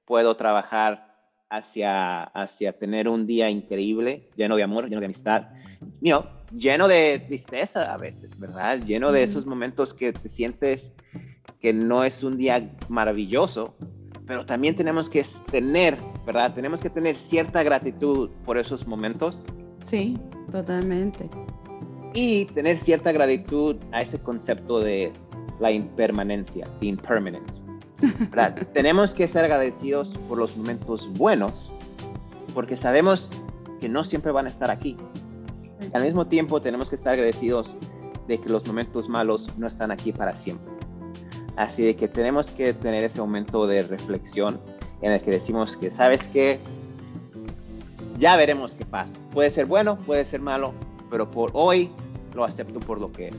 [0.07, 1.13] puedo trabajar
[1.51, 5.49] hacia, hacia tener un día increíble, lleno de amor, lleno de amistad,
[6.01, 8.81] you lleno de tristeza a veces, ¿verdad?
[8.81, 10.93] Lleno de esos momentos que te sientes
[11.61, 13.75] que no es un día maravilloso,
[14.27, 15.97] pero también tenemos que tener,
[16.27, 16.55] ¿verdad?
[16.55, 19.45] Tenemos que tener cierta gratitud por esos momentos.
[19.85, 20.19] Sí,
[20.51, 21.29] totalmente.
[22.15, 25.13] Y tener cierta gratitud a ese concepto de
[25.61, 27.63] la impermanencia, the impermanence.
[28.73, 31.71] tenemos que ser agradecidos por los momentos buenos,
[32.55, 33.31] porque sabemos
[33.81, 34.97] que no siempre van a estar aquí.
[35.93, 37.75] Al mismo tiempo tenemos que estar agradecidos
[38.29, 40.73] de que los momentos malos no están aquí para siempre.
[41.57, 44.61] Así de que tenemos que tener ese momento de reflexión
[45.03, 46.61] en el que decimos que, ¿sabes qué?
[48.19, 49.13] Ya veremos qué pasa.
[49.33, 50.73] Puede ser bueno, puede ser malo,
[51.11, 51.91] pero por hoy
[52.35, 53.35] lo acepto por lo que es.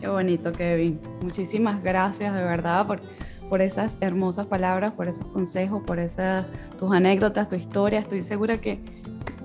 [0.00, 1.00] Qué bonito, Kevin.
[1.22, 3.00] Muchísimas gracias de verdad por,
[3.48, 6.46] por esas hermosas palabras, por esos consejos, por esas
[6.78, 7.98] tus anécdotas, tu historia.
[7.98, 8.80] Estoy segura que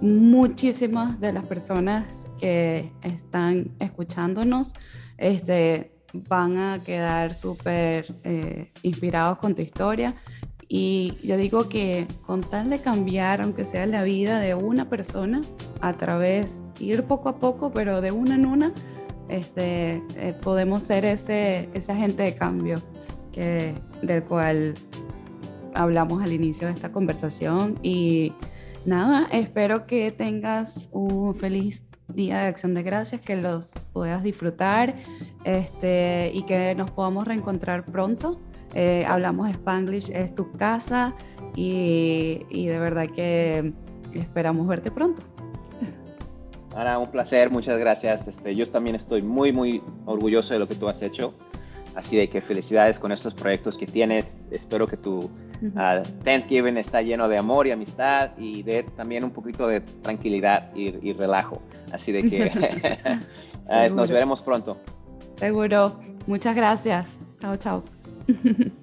[0.04, 4.74] muchísimas de las personas que están escuchándonos
[5.18, 10.14] este, van a quedar súper eh, inspirados con tu historia.
[10.68, 15.41] Y yo digo que con tal de cambiar, aunque sea la vida de una persona,
[15.80, 18.74] a través, ir poco a poco, pero de una en una,
[19.30, 22.82] este, eh, podemos ser ese, ese agente de cambio
[23.32, 24.74] que, del cual
[25.74, 27.80] hablamos al inicio de esta conversación.
[27.82, 28.34] Y
[28.86, 34.96] nada, espero que tengas un feliz día de acción de gracias, que los puedas disfrutar
[35.46, 38.40] este, y que nos podamos reencontrar pronto.
[38.74, 41.14] Eh, hablamos Spanglish, es tu casa
[41.56, 43.74] y, y de verdad que
[44.14, 45.22] esperamos verte pronto.
[46.76, 48.28] Ana, un placer, muchas gracias.
[48.28, 51.34] Este, yo también estoy muy, muy orgulloso de lo que tú has hecho.
[51.96, 54.44] Así de que felicidades con estos proyectos que tienes.
[54.50, 55.30] Espero que tu
[55.76, 60.74] ah, Thanksgiving está lleno de amor y amistad y de también un poquito de tranquilidad
[60.76, 61.61] y, relajo.
[61.91, 62.51] Así de que
[63.70, 64.78] ah, nos veremos pronto.
[65.38, 65.99] Seguro.
[66.28, 67.18] Muchas gracias.
[67.39, 67.84] Chao, chao.